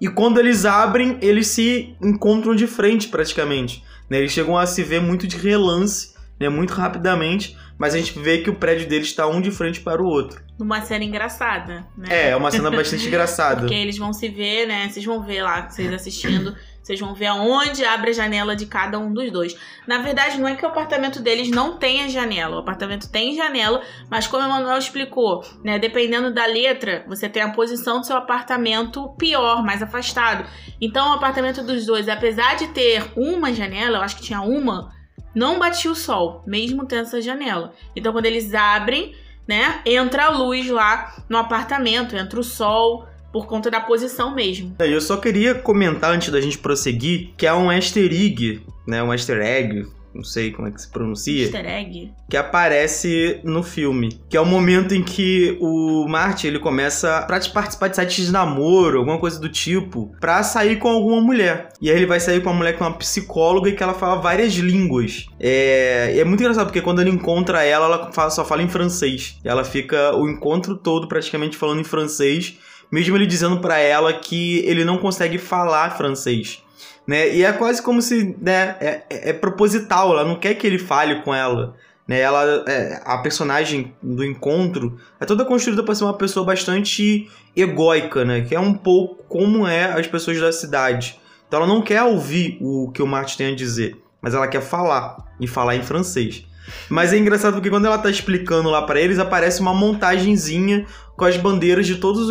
E 0.01 0.09
quando 0.09 0.39
eles 0.39 0.65
abrem, 0.65 1.19
eles 1.21 1.49
se 1.49 1.97
encontram 2.01 2.55
de 2.55 2.67
frente 2.67 3.09
praticamente. 3.09 3.83
Né? 4.09 4.19
Eles 4.19 4.33
chegam 4.33 4.57
a 4.57 4.67
se 4.67 4.83
ver 4.83 5.01
muito 5.01 5.27
de 5.27 5.37
relance 5.37 6.18
né, 6.39 6.49
muito 6.49 6.73
rapidamente, 6.73 7.57
mas 7.79 7.95
a 7.95 7.99
gente 7.99 8.19
vê 8.19 8.39
que 8.39 8.51
o 8.51 8.55
prédio 8.55 8.89
deles 8.89 9.09
está 9.09 9.27
um 9.27 9.41
de 9.41 9.51
frente 9.51 9.81
para 9.81 10.03
o 10.03 10.07
outro. 10.07 10.43
Numa 10.59 10.81
cena 10.81 11.05
engraçada, 11.05 11.87
né? 11.97 12.09
É, 12.09 12.31
é 12.31 12.37
uma 12.37 12.51
cena 12.51 12.71
bastante 12.71 13.07
engraçada. 13.09 13.61
Porque 13.61 13.75
eles 13.75 13.97
vão 13.97 14.13
se 14.13 14.29
ver, 14.29 14.67
né? 14.67 14.89
Vocês 14.89 15.05
vão 15.05 15.23
ver 15.23 15.43
lá, 15.43 15.69
vocês 15.69 15.93
assistindo, 15.93 16.57
Vocês 16.83 16.99
vão 16.99 17.15
ver 17.15 17.27
aonde 17.27 17.85
abre 17.85 18.11
a 18.11 18.13
janela 18.15 18.57
de 18.57 18.67
cada 18.67 18.99
um 18.99 19.13
dos 19.13 19.31
dois. 19.31 19.55
Na 19.87 19.99
verdade, 19.99 20.41
não 20.41 20.49
é 20.49 20.57
que 20.57 20.65
o 20.65 20.69
apartamento 20.69 21.21
deles 21.21 21.51
não 21.51 21.79
tenha 21.79 22.09
janela. 22.09 22.57
O 22.57 22.61
apartamento 22.61 23.11
tem 23.11 23.37
janela, 23.37 23.83
mas 24.11 24.27
como 24.27 24.45
o 24.45 24.49
Manuel 24.49 24.79
explicou, 24.79 25.45
né, 25.63 25.79
dependendo 25.79 26.33
da 26.33 26.47
letra, 26.47 27.05
você 27.07 27.29
tem 27.29 27.43
a 27.43 27.51
posição 27.51 28.01
do 28.01 28.07
seu 28.07 28.17
apartamento 28.17 29.15
pior, 29.19 29.63
mais 29.63 29.83
afastado. 29.83 30.49
Então, 30.81 31.11
o 31.11 31.13
apartamento 31.13 31.63
dos 31.63 31.85
dois, 31.87 32.09
apesar 32.09 32.57
de 32.57 32.69
ter 32.69 33.05
uma 33.15 33.53
janela, 33.53 33.99
eu 33.99 34.03
acho 34.03 34.17
que 34.17 34.23
tinha 34.23 34.41
uma, 34.41 34.91
não 35.39 35.61
batia 35.61 35.91
o 35.91 35.95
sol, 35.95 36.43
mesmo 36.45 36.85
tendo 36.85 37.03
essa 37.03 37.23
janela. 37.23 37.73
Então, 37.95 38.13
quando 38.13 38.27
eles 38.27 38.53
abrem, 38.53 39.15
né, 39.47 39.81
entra 39.87 40.25
a 40.25 40.31
luz 40.31 40.69
lá 40.69 41.15
no 41.29 41.39
apartamento, 41.39 42.17
entra 42.17 42.41
o 42.41 42.45
sol 42.45 43.07
por 43.33 43.47
conta 43.47 43.71
da 43.71 43.81
posição 43.81 44.35
mesmo. 44.35 44.75
É, 44.81 44.93
eu 44.93 45.01
só 45.01 45.17
queria 45.17 45.55
comentar 45.55 46.11
antes 46.11 46.31
da 46.31 46.41
gente 46.41 46.59
prosseguir 46.59 47.31
que 47.37 47.47
há 47.47 47.57
um 47.57 47.71
easter 47.71 48.13
egg, 48.13 48.63
né, 48.87 49.01
um 49.01 49.13
easter 49.13 49.41
egg, 49.41 49.87
não 50.15 50.25
sei 50.25 50.51
como 50.51 50.69
é 50.69 50.71
que 50.71 50.81
se 50.81 50.91
pronuncia. 50.91 51.43
Easter 51.43 51.67
egg. 51.67 52.13
Que 52.29 52.37
aparece 52.37 53.41
no 53.45 53.63
filme. 53.63 54.21
Que 54.29 54.37
é 54.37 54.41
o 54.41 54.47
momento 54.47 54.95
em 54.95 55.03
que 55.03 55.57
o 55.61 56.07
Marty 56.09 56.47
ele 56.47 56.59
começa 56.59 57.19
a 57.19 57.23
participar 57.23 57.89
de 57.89 57.97
sites 57.97 58.27
de 58.27 58.33
namoro, 58.33 58.99
alguma 58.99 59.19
coisa 59.19 59.39
do 59.39 59.49
tipo, 59.49 60.13
pra 60.21 60.43
sair 60.43 60.77
com 60.77 60.89
alguma 60.89 61.21
mulher. 61.21 61.69
E 61.81 61.91
aí 61.91 61.97
ele 61.97 62.07
vai 62.07 62.21
sair 62.21 62.43
com 62.43 62.51
uma 62.51 62.57
mulher 62.57 62.77
que 62.77 62.83
é 62.83 62.87
uma 62.87 62.97
psicóloga 62.97 63.69
e 63.69 63.73
que 63.75 63.83
ela 63.83 63.95
fala 63.95 64.21
várias 64.21 64.55
línguas. 64.55 65.27
É, 65.39 66.15
é 66.19 66.25
muito 66.25 66.41
engraçado, 66.41 66.67
porque 66.67 66.83
quando 66.83 67.01
ele 67.01 67.11
encontra 67.11 67.63
ela, 67.63 67.87
ela 67.87 68.13
fala, 68.13 68.31
só 68.31 68.45
fala 68.45 68.63
em 68.63 68.69
francês. 68.69 69.39
E 69.45 69.49
ela 69.49 69.65
fica 69.65 70.15
o 70.17 70.29
encontro 70.29 70.77
todo 70.77 71.07
praticamente 71.09 71.57
falando 71.57 71.81
em 71.81 71.85
francês 71.85 72.57
mesmo 72.91 73.17
ele 73.17 73.27
dizendo 73.27 73.61
para 73.61 73.79
ela 73.79 74.13
que 74.13 74.61
ele 74.61 74.85
não 74.85 74.99
consegue 74.99 75.39
falar 75.39 75.97
francês. 75.97 76.63
Né? 77.09 77.35
E 77.35 77.43
é 77.43 77.51
quase 77.55 77.81
como 77.81 78.03
se 78.03 78.37
né, 78.39 78.77
é, 78.81 79.03
é, 79.09 79.31
é 79.31 79.33
proposital, 79.33 80.13
ela 80.13 80.27
não 80.27 80.37
quer 80.37 80.55
que 80.55 80.67
ele 80.67 80.79
fale 80.79 81.23
com 81.23 81.35
ela. 81.35 81.75
Né? 82.07 82.21
Ela, 82.21 82.65
é, 82.69 83.01
a 83.03 83.17
personagem 83.17 83.95
do 84.03 84.23
encontro 84.23 84.99
é 85.19 85.25
toda 85.25 85.43
construída 85.47 85.83
para 85.83 85.95
ser 85.95 86.05
uma 86.05 86.19
pessoa 86.19 86.45
bastante 86.45 87.27
egóica, 87.57 88.27
né? 88.27 88.43
que 88.43 88.55
é 88.55 88.61
um 88.61 88.75
pouco 88.75 89.25
como 89.25 89.67
é 89.67 89.99
as 89.99 90.07
pessoas 90.07 90.39
da 90.39 90.53
cidade. 90.53 91.19
Então 91.47 91.61
ela 91.61 91.67
não 91.67 91.81
quer 91.81 92.03
ouvir 92.03 92.59
o 92.61 92.91
que 92.93 93.03
o 93.03 93.07
Martin 93.07 93.39
tem 93.39 93.53
a 93.55 93.57
dizer, 93.57 93.97
mas 94.21 94.35
ela 94.35 94.47
quer 94.47 94.61
falar, 94.61 95.17
e 95.41 95.47
falar 95.47 95.77
em 95.77 95.83
francês. 95.83 96.45
Mas 96.91 97.15
é 97.15 97.17
engraçado 97.17 97.55
porque 97.55 97.71
quando 97.71 97.87
ela 97.87 97.97
tá 97.97 98.11
explicando 98.11 98.69
lá 98.69 98.83
para 98.83 99.01
eles, 99.01 99.19
aparece 99.19 99.63
uma 99.63 99.73
montagenzinha 99.73 100.85
com 101.17 101.25
as 101.25 101.39
bandeiras 101.39 101.87
de 101.87 101.95
todas 101.95 102.29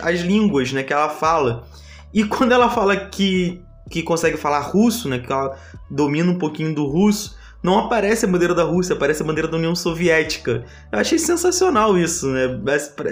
as 0.00 0.20
línguas, 0.20 0.72
né, 0.72 0.84
que 0.84 0.92
ela 0.92 1.08
fala. 1.08 1.66
E 2.12 2.22
quando 2.22 2.52
ela 2.52 2.70
fala 2.70 2.94
que, 2.94 3.60
que 3.90 4.02
consegue 4.02 4.36
falar 4.36 4.60
russo, 4.60 5.08
né, 5.08 5.18
que 5.18 5.32
ela 5.32 5.56
domina 5.90 6.30
um 6.30 6.38
pouquinho 6.38 6.74
do 6.74 6.86
russo, 6.86 7.36
não 7.64 7.78
aparece 7.78 8.26
a 8.26 8.28
bandeira 8.28 8.54
da 8.54 8.62
Rússia, 8.62 8.94
aparece 8.94 9.22
a 9.22 9.24
bandeira 9.24 9.48
da 9.48 9.56
União 9.56 9.74
Soviética. 9.74 10.66
Eu 10.92 10.98
achei 10.98 11.18
sensacional 11.18 11.96
isso, 11.96 12.28
né? 12.28 12.60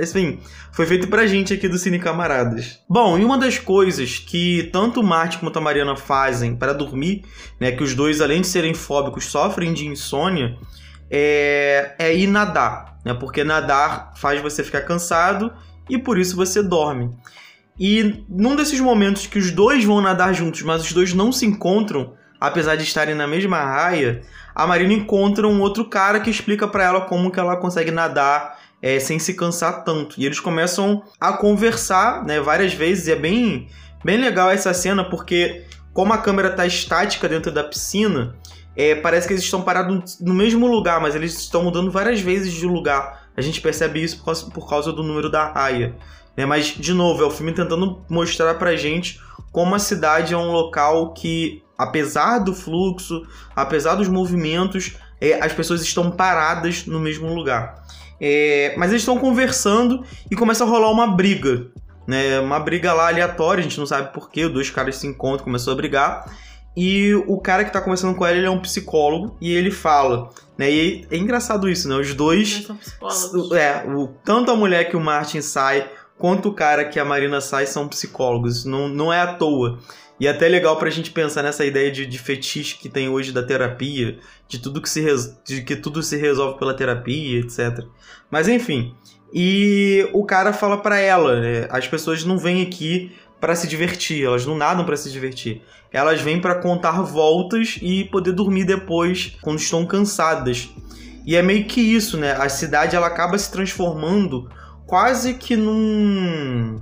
Enfim, 0.03 0.41
foi 0.73 0.85
feito 0.85 1.09
pra 1.09 1.27
gente 1.27 1.55
aqui 1.55 1.67
do 1.67 1.79
Cine 1.79 1.99
Camaradas. 1.99 2.79
Bom, 2.87 3.19
e 3.19 3.25
uma 3.25 3.39
das 3.39 3.59
coisas 3.59 4.19
que 4.19 4.69
tanto 4.71 5.01
o 5.01 5.03
Martin 5.03 5.39
quanto 5.39 5.59
a 5.59 5.63
Mariana 5.63 5.97
fazem 5.97 6.55
para 6.55 6.75
dormir, 6.75 7.25
né, 7.59 7.73
que 7.73 7.83
os 7.83 7.95
dois, 7.95 8.21
além 8.21 8.43
de 8.43 8.47
serem 8.47 8.75
fóbicos, 8.75 9.25
sofrem 9.25 9.73
de 9.73 9.87
insônia, 9.87 10.59
é, 11.11 11.95
é 11.99 12.15
ir 12.15 12.27
nadar, 12.27 12.99
né? 13.07 13.15
Porque 13.15 13.43
nadar 13.43 14.13
faz 14.17 14.39
você 14.43 14.63
ficar 14.63 14.83
cansado 14.83 15.51
e 15.89 15.97
por 15.97 16.19
isso 16.19 16.37
você 16.37 16.63
dorme. 16.63 17.11
E 17.85 18.25
num 18.29 18.55
desses 18.55 18.79
momentos 18.79 19.27
que 19.27 19.41
os 19.41 19.51
dois 19.51 19.83
vão 19.83 20.01
nadar 20.01 20.33
juntos, 20.33 20.63
mas 20.63 20.83
os 20.85 20.93
dois 20.93 21.13
não 21.13 21.33
se 21.33 21.45
encontram, 21.45 22.13
apesar 22.41 22.77
de 22.77 22.85
estarem 22.85 23.13
na 23.13 23.27
mesma 23.27 23.59
raia, 23.59 24.23
a 24.55 24.65
Marina 24.69 24.93
encontra 24.93 25.49
um 25.49 25.61
outro 25.61 25.87
cara 25.87 26.21
que 26.21 26.31
explica 26.31 26.69
para 26.69 26.85
ela 26.85 27.01
como 27.01 27.33
que 27.33 27.41
ela 27.41 27.57
consegue 27.57 27.91
nadar 27.91 28.57
é, 28.81 29.01
sem 29.01 29.19
se 29.19 29.35
cansar 29.35 29.83
tanto. 29.83 30.15
E 30.17 30.25
eles 30.25 30.39
começam 30.39 31.03
a 31.19 31.33
conversar, 31.33 32.25
né, 32.25 32.39
várias 32.39 32.73
vezes. 32.73 33.09
E 33.09 33.13
é 33.13 33.17
bem, 33.17 33.67
bem 34.05 34.17
legal 34.17 34.49
essa 34.49 34.73
cena 34.73 35.03
porque 35.03 35.65
como 35.93 36.13
a 36.13 36.19
câmera 36.19 36.51
tá 36.51 36.65
estática 36.65 37.29
dentro 37.29 37.51
da 37.51 37.65
piscina, 37.65 38.37
é, 38.77 38.95
parece 38.95 39.27
que 39.27 39.35
eles 39.35 39.43
estão 39.43 39.61
parados 39.61 40.21
no 40.21 40.35
mesmo 40.35 40.69
lugar, 40.69 41.01
mas 41.01 41.17
eles 41.17 41.37
estão 41.37 41.65
mudando 41.65 41.91
várias 41.91 42.21
vezes 42.21 42.53
de 42.53 42.65
lugar. 42.65 43.27
A 43.37 43.41
gente 43.41 43.61
percebe 43.61 44.01
isso 44.01 44.19
por 44.19 44.27
causa, 44.27 44.51
por 44.53 44.69
causa 44.69 44.93
do 44.93 45.03
número 45.03 45.29
da 45.29 45.51
raia. 45.51 45.97
Né? 46.37 46.47
Mas, 46.47 46.67
de 46.67 46.93
novo, 46.93 47.23
é 47.23 47.27
o 47.27 47.31
filme 47.31 47.53
tentando 47.53 48.03
mostrar 48.09 48.55
pra 48.55 48.77
gente 48.77 49.21
como 49.51 49.75
a 49.75 49.79
cidade 49.79 50.33
é 50.33 50.37
um 50.37 50.51
local 50.51 51.13
que, 51.13 51.63
apesar 51.77 52.39
do 52.39 52.55
fluxo, 52.55 53.27
apesar 53.55 53.95
dos 53.95 54.09
movimentos, 54.09 54.97
é, 55.21 55.45
as 55.45 55.53
pessoas 55.53 55.83
estão 55.83 56.11
paradas 56.11 56.87
no 56.87 56.99
mesmo 56.99 57.33
lugar. 57.35 57.85
É, 58.21 58.75
mas 58.79 58.91
eles 58.91 59.03
estão 59.03 59.19
conversando 59.19 60.05
e 60.31 60.37
começa 60.37 60.65
a 60.65 60.67
rolar 60.67 60.91
uma 60.91 61.07
briga. 61.07 61.67
Né? 62.07 62.41
Uma 62.41 62.59
briga 62.59 62.93
lá 62.93 63.09
aleatória, 63.09 63.61
a 63.61 63.63
gente 63.63 63.79
não 63.79 63.87
sabe 63.87 64.13
porquê, 64.13 64.49
dois 64.49 64.71
caras 64.71 64.97
se 64.97 65.07
encontram, 65.07 65.45
começam 65.45 65.73
a 65.73 65.77
brigar. 65.77 66.25
E 66.77 67.15
o 67.27 67.39
cara 67.39 67.65
que 67.65 67.73
tá 67.73 67.81
conversando 67.81 68.15
com 68.15 68.25
ela, 68.25 68.37
ele 68.37 68.47
é 68.47 68.51
um 68.51 68.61
psicólogo 68.61 69.37
e 69.41 69.53
ele 69.53 69.71
fala, 69.71 70.31
né? 70.57 70.71
E 70.71 71.07
é 71.11 71.17
engraçado 71.17 71.69
isso, 71.69 71.87
né? 71.87 71.97
Os 71.97 72.15
dois. 72.15 72.65
São 72.67 72.77
psicólogos. 72.77 73.53
É, 73.53 73.85
o, 73.87 74.09
tanto 74.25 74.51
a 74.51 74.57
mulher 74.57 74.89
que 74.89 74.97
o 74.97 75.01
Martin 75.01 75.43
sai, 75.43 75.87
quanto 76.23 76.51
o 76.51 76.55
cara 76.55 76.85
que 76.85 77.01
a 77.01 77.05
Marina 77.05 77.41
sai 77.41 77.67
são 77.67 77.89
psicólogos. 77.89 78.65
Não, 78.65 78.89
não 78.89 79.13
é 79.13 79.21
à 79.21 79.35
toa. 79.35 79.81
E 80.21 80.29
é 80.29 80.31
até 80.31 80.47
legal 80.47 80.77
pra 80.77 80.89
gente 80.89 81.11
pensar 81.11 81.43
nessa 81.43 81.65
ideia 81.65 81.91
de, 81.91 82.07
de 82.07 82.17
fetiche 82.17 82.79
que 82.79 82.89
tem 82.89 83.09
hoje 83.09 83.33
da 83.33 83.43
terapia, 83.43 84.21
de 84.47 84.61
tudo 84.61 84.81
que 84.81 84.89
se 84.89 85.05
de 85.45 85.63
que 85.63 85.75
tudo 85.75 86.01
se 86.01 86.17
resolve 86.17 86.61
pela 86.61 86.75
terapia, 86.75 87.41
etc. 87.41 87.85
Mas 88.31 88.47
enfim. 88.47 88.95
E 89.35 90.09
o 90.13 90.25
cara 90.25 90.53
fala 90.53 90.77
para 90.77 90.97
ela, 91.01 91.41
né? 91.41 91.67
As 91.69 91.89
pessoas 91.89 92.25
não 92.25 92.39
vêm 92.39 92.63
aqui 92.63 93.11
para 93.41 93.57
se 93.57 93.67
divertir, 93.67 94.25
elas 94.25 94.47
não 94.47 94.57
nadam 94.57 94.85
para 94.85 94.97
se 94.97 95.11
divertir. 95.11 95.61
Elas 95.91 96.21
vêm 96.21 96.41
para 96.41 96.55
contar 96.55 97.03
voltas 97.03 97.81
e 97.83 98.05
poder 98.05 98.31
dormir 98.31 98.65
depois 98.65 99.37
quando 99.43 99.59
estão 99.59 99.85
cansadas. 99.85 100.69
E 101.27 101.35
é 101.35 101.43
meio 101.43 101.65
que 101.65 101.81
isso, 101.81 102.17
né? 102.17 102.31
A 102.35 102.49
cidade 102.49 102.95
ela 102.95 103.09
acaba 103.09 103.37
se 103.37 103.51
transformando 103.51 104.49
quase 104.93 105.33
que 105.33 105.57
num 105.57 106.79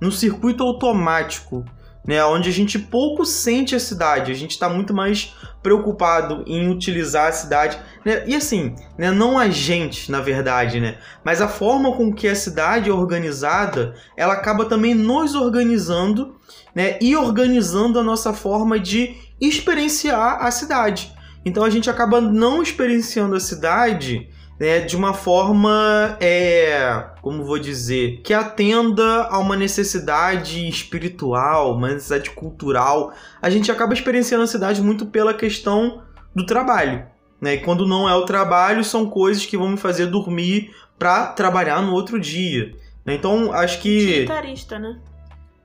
num 0.00 0.12
circuito 0.12 0.62
automático 0.62 1.64
né, 2.06 2.24
onde 2.24 2.48
a 2.48 2.52
gente 2.52 2.78
pouco 2.78 3.26
sente 3.26 3.74
a 3.74 3.80
cidade, 3.80 4.30
a 4.30 4.34
gente 4.36 4.52
está 4.52 4.68
muito 4.68 4.94
mais 4.94 5.34
preocupado 5.60 6.44
em 6.46 6.70
utilizar 6.70 7.26
a 7.26 7.32
cidade, 7.32 7.76
né? 8.04 8.22
e 8.28 8.36
assim, 8.36 8.76
né, 8.96 9.10
não 9.10 9.36
a 9.36 9.50
gente, 9.50 10.08
na 10.08 10.20
verdade, 10.20 10.78
né, 10.78 10.98
mas 11.24 11.42
a 11.42 11.48
forma 11.48 11.90
com 11.96 12.14
que 12.14 12.28
a 12.28 12.36
cidade 12.36 12.90
é 12.90 12.92
organizada, 12.92 13.92
ela 14.16 14.34
acaba 14.34 14.64
também 14.64 14.94
nos 14.94 15.34
organizando, 15.34 16.36
né, 16.72 16.96
e 17.00 17.16
organizando 17.16 17.98
a 17.98 18.04
nossa 18.04 18.32
forma 18.32 18.78
de 18.78 19.16
experienciar 19.40 20.46
a 20.46 20.50
cidade. 20.52 21.12
Então 21.44 21.64
a 21.64 21.70
gente 21.70 21.90
acaba 21.90 22.20
não 22.20 22.62
experienciando 22.62 23.34
a 23.34 23.40
cidade 23.40 24.28
né, 24.58 24.80
de 24.80 24.96
uma 24.96 25.14
forma, 25.14 26.16
é, 26.20 27.04
como 27.22 27.44
vou 27.44 27.58
dizer, 27.58 28.20
que 28.22 28.34
atenda 28.34 29.24
a 29.24 29.38
uma 29.38 29.56
necessidade 29.56 30.68
espiritual, 30.68 31.76
uma 31.76 31.88
necessidade 31.88 32.30
cultural. 32.30 33.12
A 33.40 33.48
gente 33.48 33.70
acaba 33.70 33.94
experienciando 33.94 34.44
a 34.44 34.48
cidade 34.48 34.82
muito 34.82 35.06
pela 35.06 35.32
questão 35.32 36.02
do 36.34 36.44
trabalho. 36.44 37.06
Né? 37.40 37.54
E 37.54 37.60
quando 37.60 37.86
não 37.86 38.08
é 38.08 38.14
o 38.14 38.24
trabalho, 38.24 38.82
são 38.82 39.08
coisas 39.08 39.46
que 39.46 39.56
vão 39.56 39.68
me 39.68 39.76
fazer 39.76 40.06
dormir 40.06 40.74
para 40.98 41.28
trabalhar 41.28 41.80
no 41.80 41.92
outro 41.92 42.18
dia. 42.18 42.74
Né? 43.06 43.14
Então, 43.14 43.52
acho 43.52 43.80
que. 43.80 44.22
Utilitarista, 44.22 44.78
né? 44.78 44.98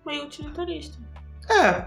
Meio 0.06 0.23
utilitarista. 0.25 0.97
É, 1.49 1.86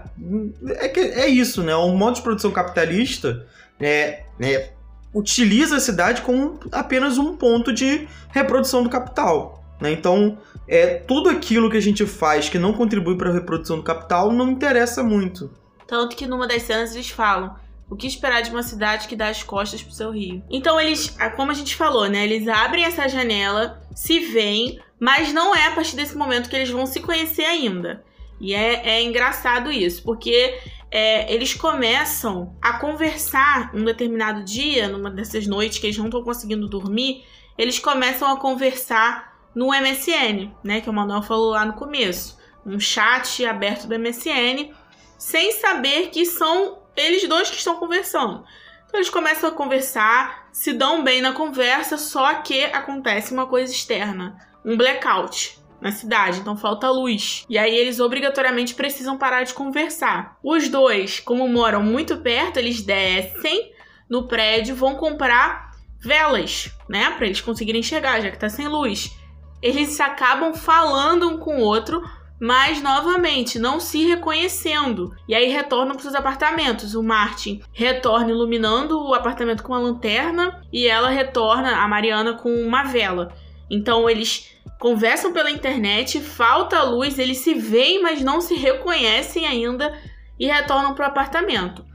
é, 0.85 0.89
que, 0.89 0.99
é 0.99 1.27
isso, 1.27 1.63
né? 1.63 1.75
O 1.75 1.95
modo 1.95 2.15
de 2.15 2.21
produção 2.21 2.51
capitalista 2.51 3.47
é, 3.79 4.23
é 4.39 4.71
utiliza 5.17 5.77
a 5.77 5.79
cidade 5.79 6.21
como 6.21 6.59
apenas 6.71 7.17
um 7.17 7.35
ponto 7.35 7.73
de 7.73 8.07
reprodução 8.29 8.83
do 8.83 8.89
capital. 8.89 9.63
Né? 9.81 9.91
Então, 9.91 10.37
é 10.67 10.95
tudo 10.95 11.29
aquilo 11.29 11.69
que 11.69 11.77
a 11.77 11.81
gente 11.81 12.05
faz 12.05 12.49
que 12.49 12.59
não 12.59 12.73
contribui 12.73 13.17
para 13.17 13.29
a 13.29 13.33
reprodução 13.33 13.77
do 13.77 13.83
capital 13.83 14.31
não 14.31 14.51
interessa 14.51 15.03
muito. 15.03 15.51
Tanto 15.87 16.15
que 16.15 16.27
numa 16.27 16.47
das 16.47 16.63
cenas 16.63 16.93
eles 16.93 17.09
falam 17.09 17.55
o 17.89 17.95
que 17.95 18.05
esperar 18.05 18.41
de 18.41 18.51
uma 18.51 18.63
cidade 18.63 19.07
que 19.07 19.15
dá 19.15 19.29
as 19.29 19.41
costas 19.41 19.81
pro 19.81 19.93
seu 19.93 20.11
rio. 20.11 20.43
Então 20.49 20.79
eles, 20.79 21.15
como 21.35 21.51
a 21.51 21.53
gente 21.53 21.75
falou, 21.75 22.07
né? 22.07 22.25
Eles 22.25 22.47
abrem 22.47 22.83
essa 22.83 23.07
janela, 23.07 23.81
se 23.95 24.19
veem, 24.19 24.79
mas 24.99 25.31
não 25.31 25.55
é 25.55 25.67
a 25.67 25.71
partir 25.71 25.95
desse 25.95 26.15
momento 26.15 26.49
que 26.49 26.55
eles 26.55 26.69
vão 26.69 26.85
se 26.85 26.99
conhecer 26.99 27.45
ainda. 27.45 28.03
E 28.39 28.53
é, 28.53 28.97
é 28.97 29.03
engraçado 29.03 29.71
isso, 29.71 30.03
porque 30.03 30.59
é, 30.89 31.33
eles 31.33 31.53
começam 31.53 32.55
a 32.61 32.79
conversar 32.79 33.71
um 33.73 33.83
determinado 33.83 34.43
dia, 34.43 34.87
numa 34.87 35.11
dessas 35.11 35.45
noites 35.45 35.79
que 35.79 35.87
eles 35.87 35.97
não 35.97 36.05
estão 36.05 36.23
conseguindo 36.23 36.67
dormir, 36.67 37.25
eles 37.57 37.79
começam 37.79 38.31
a 38.31 38.37
conversar 38.37 39.37
no 39.53 39.67
MSN, 39.67 40.51
né? 40.63 40.81
Que 40.81 40.89
o 40.89 40.93
Manuel 40.93 41.23
falou 41.23 41.51
lá 41.51 41.65
no 41.65 41.73
começo. 41.73 42.37
Um 42.65 42.79
chat 42.79 43.45
aberto 43.45 43.87
do 43.87 43.97
MSN. 43.97 44.71
sem 45.17 45.51
saber 45.53 46.09
que 46.09 46.25
são 46.27 46.77
eles 46.95 47.27
dois 47.27 47.49
que 47.49 47.57
estão 47.57 47.77
conversando. 47.77 48.45
Então 48.85 48.99
eles 48.99 49.09
começam 49.09 49.49
a 49.49 49.51
conversar, 49.51 50.47
se 50.51 50.73
dão 50.73 51.03
bem 51.03 51.21
na 51.21 51.33
conversa, 51.33 51.97
só 51.97 52.35
que 52.35 52.65
acontece 52.65 53.33
uma 53.33 53.47
coisa 53.47 53.71
externa, 53.71 54.37
um 54.63 54.77
blackout 54.77 55.59
na 55.81 55.91
cidade, 55.91 56.39
então 56.39 56.57
falta 56.57 56.89
luz. 56.89 57.45
E 57.49 57.57
aí 57.57 57.75
eles 57.75 57.99
obrigatoriamente 57.99 58.73
precisam 58.73 59.17
parar 59.17 59.43
de 59.43 59.53
conversar. 59.53 60.37
Os 60.43 60.69
dois, 60.69 61.19
como 61.19 61.47
moram 61.47 61.83
muito 61.83 62.17
perto, 62.17 62.57
eles 62.57 62.81
descem 62.81 63.71
no 64.09 64.27
prédio, 64.27 64.75
vão 64.75 64.95
comprar 64.95 65.71
velas, 65.99 66.71
né, 66.87 67.11
para 67.11 67.25
eles 67.25 67.41
conseguirem 67.41 67.83
chegar, 67.83 68.21
já 68.21 68.31
que 68.31 68.39
tá 68.39 68.49
sem 68.49 68.67
luz. 68.67 69.15
Eles 69.61 69.99
acabam 69.99 70.53
falando 70.53 71.27
um 71.27 71.37
com 71.37 71.57
o 71.57 71.63
outro, 71.63 72.01
mas 72.39 72.81
novamente 72.81 73.57
não 73.57 73.79
se 73.79 74.05
reconhecendo. 74.05 75.15
E 75.27 75.33
aí 75.33 75.49
retornam 75.49 75.93
para 75.93 76.03
seus 76.03 76.13
apartamentos. 76.13 76.93
O 76.93 77.01
Martin 77.01 77.61
retorna 77.73 78.29
iluminando 78.29 78.99
o 78.99 79.13
apartamento 79.13 79.63
com 79.63 79.73
uma 79.73 79.79
lanterna 79.79 80.61
e 80.71 80.87
ela 80.87 81.09
retorna, 81.09 81.77
a 81.77 81.87
Mariana, 81.87 82.33
com 82.33 82.49
uma 82.49 82.83
vela. 82.83 83.33
Então 83.69 84.07
eles 84.09 84.55
conversam 84.79 85.33
pela 85.33 85.51
internet, 85.51 86.19
falta 86.21 86.83
luz, 86.83 87.17
eles 87.17 87.39
se 87.39 87.53
veem, 87.53 88.01
mas 88.01 88.21
não 88.21 88.41
se 88.41 88.55
reconhecem 88.55 89.45
ainda 89.45 89.97
e 90.39 90.45
retornam 90.45 90.93
para 90.93 91.05
o 91.05 91.09
apartamento. 91.09 91.85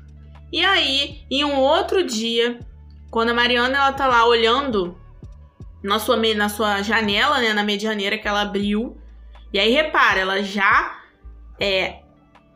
E 0.52 0.64
aí, 0.64 1.24
em 1.30 1.44
um 1.44 1.58
outro 1.58 2.04
dia, 2.04 2.58
quando 3.10 3.30
a 3.30 3.34
Mariana 3.34 3.78
ela 3.78 3.92
tá 3.92 4.06
lá 4.06 4.26
olhando 4.26 4.98
na 5.82 5.98
sua, 5.98 6.16
na 6.34 6.48
sua 6.48 6.82
janela, 6.82 7.38
né, 7.38 7.52
na 7.52 7.62
medianeira 7.62 8.18
que 8.18 8.28
ela 8.28 8.42
abriu, 8.42 8.96
e 9.52 9.58
aí 9.58 9.70
repara, 9.70 10.20
ela 10.20 10.42
já 10.42 10.98
é, 11.60 12.00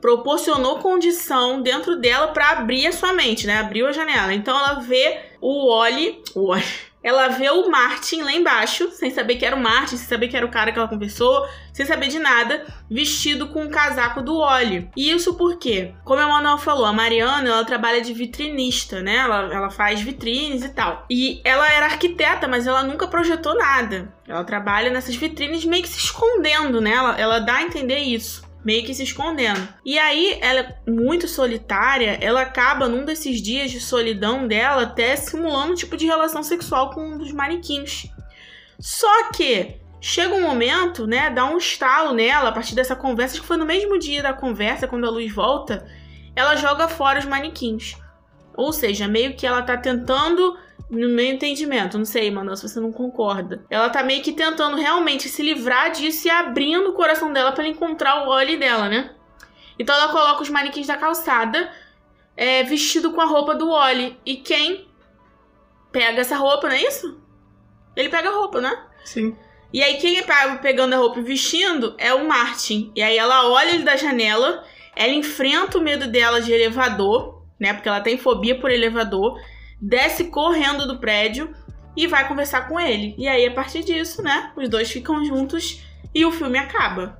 proporcionou 0.00 0.78
condição 0.78 1.62
dentro 1.62 2.00
dela 2.00 2.28
para 2.28 2.50
abrir 2.50 2.86
a 2.86 2.92
sua 2.92 3.12
mente, 3.12 3.46
né? 3.46 3.58
Abriu 3.58 3.86
a 3.86 3.92
janela. 3.92 4.32
Então 4.32 4.56
ela 4.56 4.80
vê 4.80 5.20
o 5.40 5.66
Oli, 5.68 6.22
o 6.34 6.50
Oli 6.50 6.64
ela 7.06 7.28
vê 7.28 7.48
o 7.48 7.70
Martin 7.70 8.22
lá 8.22 8.32
embaixo, 8.32 8.90
sem 8.90 9.12
saber 9.12 9.36
que 9.36 9.46
era 9.46 9.54
o 9.54 9.62
Martin, 9.62 9.96
sem 9.96 10.08
saber 10.08 10.26
que 10.26 10.36
era 10.36 10.44
o 10.44 10.50
cara 10.50 10.72
que 10.72 10.78
ela 10.78 10.88
conversou, 10.88 11.46
sem 11.72 11.86
saber 11.86 12.08
de 12.08 12.18
nada, 12.18 12.66
vestido 12.90 13.46
com 13.46 13.62
um 13.62 13.70
casaco 13.70 14.20
do 14.20 14.36
óleo. 14.36 14.90
E 14.96 15.12
isso 15.12 15.34
por 15.34 15.56
quê? 15.56 15.94
Como 16.04 16.20
a 16.20 16.26
Manuel 16.26 16.58
falou, 16.58 16.84
a 16.84 16.92
Mariana, 16.92 17.48
ela 17.48 17.64
trabalha 17.64 18.00
de 18.00 18.12
vitrinista, 18.12 19.02
né? 19.02 19.18
Ela, 19.18 19.54
ela 19.54 19.70
faz 19.70 20.00
vitrines 20.00 20.64
e 20.64 20.70
tal. 20.70 21.06
E 21.08 21.40
ela 21.44 21.72
era 21.72 21.86
arquiteta, 21.86 22.48
mas 22.48 22.66
ela 22.66 22.82
nunca 22.82 23.06
projetou 23.06 23.54
nada. 23.56 24.12
Ela 24.26 24.42
trabalha 24.42 24.90
nessas 24.90 25.14
vitrines 25.14 25.64
meio 25.64 25.84
que 25.84 25.88
se 25.88 26.00
escondendo, 26.00 26.80
né? 26.80 26.90
Ela, 26.90 27.20
ela 27.20 27.38
dá 27.38 27.58
a 27.58 27.62
entender 27.62 28.00
isso 28.00 28.45
meio 28.66 28.84
que 28.84 28.92
se 28.92 29.04
escondendo. 29.04 29.68
E 29.84 29.96
aí, 29.96 30.38
ela 30.40 30.58
é 30.58 30.90
muito 30.90 31.28
solitária, 31.28 32.18
ela 32.20 32.42
acaba 32.42 32.88
num 32.88 33.04
desses 33.04 33.40
dias 33.40 33.70
de 33.70 33.78
solidão 33.78 34.48
dela 34.48 34.82
até 34.82 35.14
simulando 35.14 35.70
um 35.70 35.76
tipo 35.76 35.96
de 35.96 36.04
relação 36.04 36.42
sexual 36.42 36.90
com 36.90 37.00
um 37.00 37.16
dos 37.16 37.30
manequins. 37.30 38.08
Só 38.80 39.30
que 39.30 39.76
chega 40.00 40.34
um 40.34 40.42
momento, 40.42 41.06
né, 41.06 41.30
dá 41.30 41.44
um 41.44 41.58
estalo 41.58 42.12
nela 42.12 42.48
a 42.48 42.52
partir 42.52 42.74
dessa 42.74 42.96
conversa, 42.96 43.34
acho 43.34 43.42
que 43.42 43.46
foi 43.46 43.56
no 43.56 43.64
mesmo 43.64 44.00
dia 44.00 44.20
da 44.20 44.32
conversa, 44.32 44.88
quando 44.88 45.06
a 45.06 45.10
luz 45.10 45.32
volta, 45.32 45.86
ela 46.34 46.56
joga 46.56 46.88
fora 46.88 47.20
os 47.20 47.24
manequins. 47.24 47.96
Ou 48.56 48.72
seja, 48.72 49.06
meio 49.06 49.36
que 49.36 49.46
ela 49.46 49.62
tá 49.62 49.76
tentando 49.76 50.58
no 50.88 51.08
meu 51.08 51.26
entendimento, 51.26 51.98
não 51.98 52.04
sei, 52.04 52.30
mano, 52.30 52.56
se 52.56 52.68
você 52.68 52.78
não 52.78 52.92
concorda. 52.92 53.64
Ela 53.68 53.90
tá 53.90 54.02
meio 54.02 54.22
que 54.22 54.32
tentando 54.32 54.76
realmente 54.76 55.28
se 55.28 55.42
livrar 55.42 55.90
disso 55.90 56.28
e 56.28 56.30
abrindo 56.30 56.90
o 56.90 56.92
coração 56.92 57.32
dela 57.32 57.52
para 57.52 57.66
encontrar 57.66 58.24
o 58.24 58.28
óleo 58.28 58.58
dela, 58.58 58.88
né? 58.88 59.10
Então 59.78 59.94
ela 59.94 60.12
coloca 60.12 60.42
os 60.42 60.48
manequins 60.48 60.86
da 60.86 60.96
calçada 60.96 61.70
é, 62.36 62.62
vestido 62.62 63.12
com 63.12 63.20
a 63.20 63.26
roupa 63.26 63.54
do 63.54 63.70
Wally. 63.70 64.18
E 64.24 64.36
quem 64.36 64.88
pega 65.90 66.20
essa 66.20 66.36
roupa, 66.36 66.68
não 66.68 66.76
é 66.76 66.82
isso? 66.82 67.20
Ele 67.96 68.08
pega 68.08 68.28
a 68.28 68.32
roupa, 68.32 68.60
né? 68.60 68.78
Sim. 69.04 69.36
E 69.72 69.82
aí 69.82 69.96
quem 69.96 70.18
é 70.18 70.22
pegando 70.62 70.94
a 70.94 70.98
roupa 70.98 71.18
e 71.18 71.22
vestindo 71.22 71.94
é 71.98 72.14
o 72.14 72.28
Martin. 72.28 72.92
E 72.94 73.02
aí 73.02 73.16
ela 73.18 73.48
olha 73.48 73.70
ele 73.70 73.82
da 73.82 73.96
janela, 73.96 74.64
ela 74.94 75.12
enfrenta 75.12 75.78
o 75.78 75.82
medo 75.82 76.06
dela 76.06 76.40
de 76.40 76.52
elevador, 76.52 77.42
né? 77.58 77.74
Porque 77.74 77.88
ela 77.88 78.00
tem 78.00 78.16
fobia 78.16 78.58
por 78.58 78.70
elevador 78.70 79.38
desce 79.80 80.24
correndo 80.24 80.86
do 80.86 80.98
prédio 80.98 81.50
e 81.96 82.06
vai 82.06 82.28
conversar 82.28 82.68
com 82.68 82.78
ele. 82.78 83.14
E 83.16 83.26
aí, 83.26 83.46
a 83.46 83.52
partir 83.52 83.84
disso, 83.84 84.22
né, 84.22 84.52
os 84.56 84.68
dois 84.68 84.90
ficam 84.90 85.24
juntos 85.24 85.82
e 86.14 86.24
o 86.24 86.32
filme 86.32 86.58
acaba. 86.58 87.18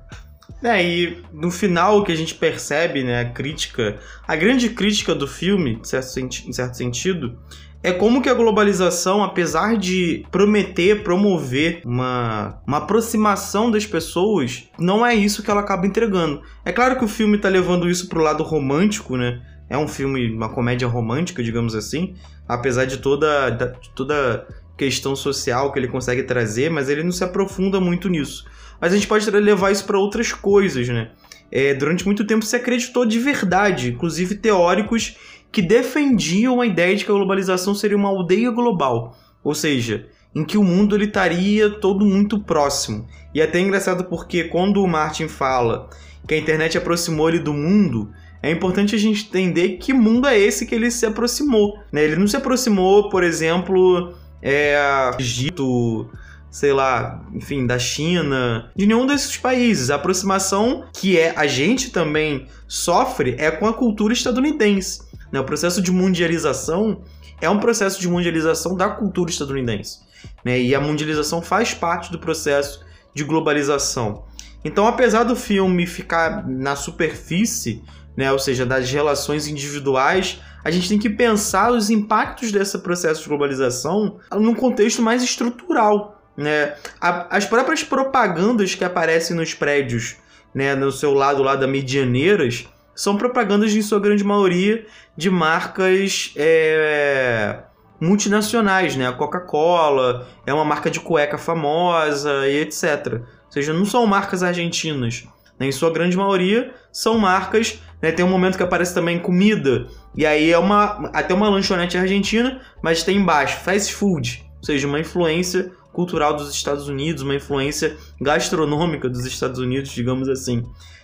É, 0.63 0.83
e 0.83 1.23
no 1.31 1.51
final 1.51 2.03
que 2.03 2.11
a 2.11 2.15
gente 2.15 2.35
percebe, 2.35 3.03
né, 3.03 3.21
a 3.21 3.29
crítica, 3.29 3.99
a 4.27 4.35
grande 4.35 4.69
crítica 4.69 5.13
do 5.13 5.27
filme, 5.27 5.79
em 5.79 5.83
certo, 5.83 6.19
em 6.19 6.53
certo 6.53 6.77
sentido, 6.77 7.37
é 7.83 7.91
como 7.91 8.21
que 8.21 8.29
a 8.29 8.33
globalização, 8.33 9.23
apesar 9.23 9.77
de 9.77 10.25
prometer, 10.31 11.03
promover 11.03 11.81
uma, 11.85 12.59
uma 12.65 12.77
aproximação 12.77 13.69
das 13.69 13.85
pessoas, 13.85 14.67
não 14.79 15.05
é 15.05 15.13
isso 15.13 15.43
que 15.43 15.51
ela 15.51 15.61
acaba 15.61 15.85
entregando. 15.85 16.41
É 16.65 16.71
claro 16.71 16.97
que 16.97 17.05
o 17.05 17.07
filme 17.07 17.37
tá 17.37 17.49
levando 17.49 17.89
isso 17.89 18.09
pro 18.09 18.21
lado 18.21 18.43
romântico, 18.43 19.15
né? 19.15 19.41
É 19.69 19.77
um 19.77 19.87
filme, 19.87 20.31
uma 20.31 20.49
comédia 20.49 20.87
romântica, 20.87 21.43
digamos 21.43 21.75
assim, 21.75 22.15
apesar 22.47 22.85
de 22.85 22.97
toda, 22.97 23.49
de 23.49 23.89
toda 23.95 24.47
questão 24.77 25.15
social 25.15 25.73
que 25.73 25.79
ele 25.79 25.87
consegue 25.87 26.23
trazer, 26.23 26.69
mas 26.69 26.87
ele 26.87 27.03
não 27.03 27.11
se 27.11 27.23
aprofunda 27.23 27.79
muito 27.79 28.07
nisso. 28.07 28.45
Mas 28.79 28.93
a 28.93 28.95
gente 28.95 29.07
pode 29.07 29.29
levar 29.29 29.71
isso 29.71 29.85
para 29.85 29.97
outras 29.97 30.31
coisas, 30.31 30.87
né? 30.87 31.11
É, 31.51 31.73
durante 31.73 32.05
muito 32.05 32.25
tempo 32.25 32.45
se 32.45 32.55
acreditou 32.55 33.05
de 33.05 33.19
verdade, 33.19 33.91
inclusive 33.91 34.35
teóricos 34.35 35.15
que 35.51 35.61
defendiam 35.61 36.61
a 36.61 36.65
ideia 36.65 36.95
de 36.95 37.05
que 37.05 37.11
a 37.11 37.13
globalização 37.13 37.73
seria 37.73 37.97
uma 37.97 38.09
aldeia 38.09 38.51
global, 38.51 39.17
ou 39.43 39.55
seja, 39.55 40.07
em 40.35 40.43
que 40.43 40.57
o 40.57 40.63
mundo 40.63 40.95
ele 40.95 41.05
estaria 41.05 41.69
todo 41.69 42.05
muito 42.05 42.39
próximo. 42.39 43.07
E 43.33 43.41
é 43.41 43.45
até 43.45 43.59
engraçado 43.59 44.03
porque 44.05 44.43
quando 44.43 44.83
o 44.83 44.87
Martin 44.87 45.27
fala 45.27 45.89
que 46.27 46.33
a 46.33 46.37
internet 46.37 46.77
aproximou 46.77 47.29
ele 47.29 47.39
do 47.39 47.53
mundo, 47.53 48.11
é 48.41 48.51
importante 48.51 48.95
a 48.95 48.99
gente 48.99 49.27
entender 49.27 49.77
que 49.77 49.93
mundo 49.93 50.27
é 50.27 50.37
esse 50.37 50.65
que 50.65 50.75
ele 50.75 50.91
se 50.91 51.05
aproximou. 51.05 51.79
Né? 51.91 52.03
Ele 52.03 52.15
não 52.15 52.27
se 52.27 52.37
aproximou, 52.37 53.09
por 53.09 53.23
exemplo, 53.23 54.13
é, 54.41 55.11
Egito, 55.19 56.09
sei 56.49 56.71
lá, 56.71 57.25
enfim, 57.33 57.65
da 57.65 57.79
China, 57.79 58.71
de 58.75 58.85
nenhum 58.85 59.05
desses 59.05 59.37
países. 59.37 59.89
A 59.89 59.95
aproximação 59.95 60.85
que 60.93 61.17
é 61.17 61.33
a 61.35 61.47
gente 61.47 61.91
também 61.91 62.47
sofre 62.67 63.35
é 63.37 63.49
com 63.49 63.67
a 63.67 63.73
cultura 63.73 64.13
estadunidense. 64.13 65.01
Né? 65.31 65.39
O 65.39 65.43
processo 65.43 65.81
de 65.81 65.91
mundialização 65.91 67.01
é 67.41 67.49
um 67.49 67.59
processo 67.59 67.99
de 67.99 68.07
mundialização 68.07 68.75
da 68.75 68.89
cultura 68.89 69.29
estadunidense. 69.29 69.99
Né? 70.43 70.59
E 70.59 70.75
a 70.75 70.79
mundialização 70.79 71.41
faz 71.41 71.73
parte 71.73 72.11
do 72.11 72.19
processo 72.19 72.85
de 73.13 73.23
globalização. 73.23 74.25
Então, 74.63 74.87
apesar 74.87 75.23
do 75.23 75.35
filme 75.35 75.85
ficar 75.85 76.47
na 76.47 76.75
superfície, 76.75 77.83
né, 78.17 78.31
ou 78.31 78.39
seja, 78.39 78.65
das 78.65 78.89
relações 78.89 79.47
individuais, 79.47 80.41
a 80.63 80.71
gente 80.71 80.89
tem 80.89 80.97
que 80.97 81.09
pensar 81.09 81.71
os 81.71 81.91
impactos 81.91 82.51
desse 82.51 82.79
processo 82.79 83.21
de 83.21 83.29
globalização 83.29 84.19
num 84.33 84.55
contexto 84.55 85.01
mais 85.03 85.21
estrutural. 85.23 86.15
Né? 86.35 86.75
as 87.01 87.45
próprias 87.45 87.83
propagandas 87.83 88.75
que 88.75 88.83
aparecem 88.83 89.35
nos 89.35 89.55
prédios, 89.55 90.17
né, 90.53 90.75
no 90.75 90.91
seu 90.91 91.13
lado 91.13 91.41
lá 91.41 91.55
da 91.55 91.65
medianeiras, 91.65 92.67
são 92.93 93.17
propagandas, 93.17 93.73
em 93.73 93.81
sua 93.81 93.99
grande 93.99 94.23
maioria, 94.23 94.85
de 95.15 95.29
marcas 95.29 96.33
é, 96.35 97.59
multinacionais. 97.99 98.95
Né? 98.95 99.07
A 99.07 99.13
Coca-Cola 99.13 100.27
é 100.45 100.53
uma 100.53 100.65
marca 100.65 100.89
de 100.89 100.99
cueca 100.99 101.37
famosa 101.37 102.47
e 102.47 102.57
etc. 102.61 103.21
Ou 103.45 103.51
seja, 103.51 103.73
não 103.73 103.85
são 103.85 104.05
marcas 104.05 104.43
argentinas. 104.43 105.27
Né? 105.59 105.67
Em 105.67 105.71
sua 105.71 105.91
grande 105.91 106.15
maioria, 106.15 106.73
são 106.91 107.17
marcas 107.17 107.79
né? 108.01 108.11
Tem 108.11 108.23
um 108.23 108.29
momento 108.29 108.57
que 108.57 108.63
aparece 108.63 108.93
também 108.93 109.19
comida, 109.19 109.87
e 110.15 110.25
aí 110.25 110.51
é 110.51 110.57
uma 110.57 111.09
até 111.13 111.33
uma 111.33 111.49
lanchonete 111.49 111.97
argentina, 111.97 112.61
mas 112.81 113.03
tem 113.03 113.17
embaixo 113.17 113.59
fast 113.59 113.93
food, 113.93 114.45
ou 114.57 114.63
seja, 114.63 114.87
uma 114.87 114.99
influência 114.99 115.71
cultural 115.91 116.35
dos 116.35 116.53
Estados 116.53 116.87
Unidos, 116.87 117.23
uma 117.23 117.35
influência 117.35 117.97
gastronômica 118.21 119.09
dos 119.09 119.25
Estados 119.25 119.59
Unidos, 119.59 119.89
digamos 119.89 120.29
assim. 120.29 120.63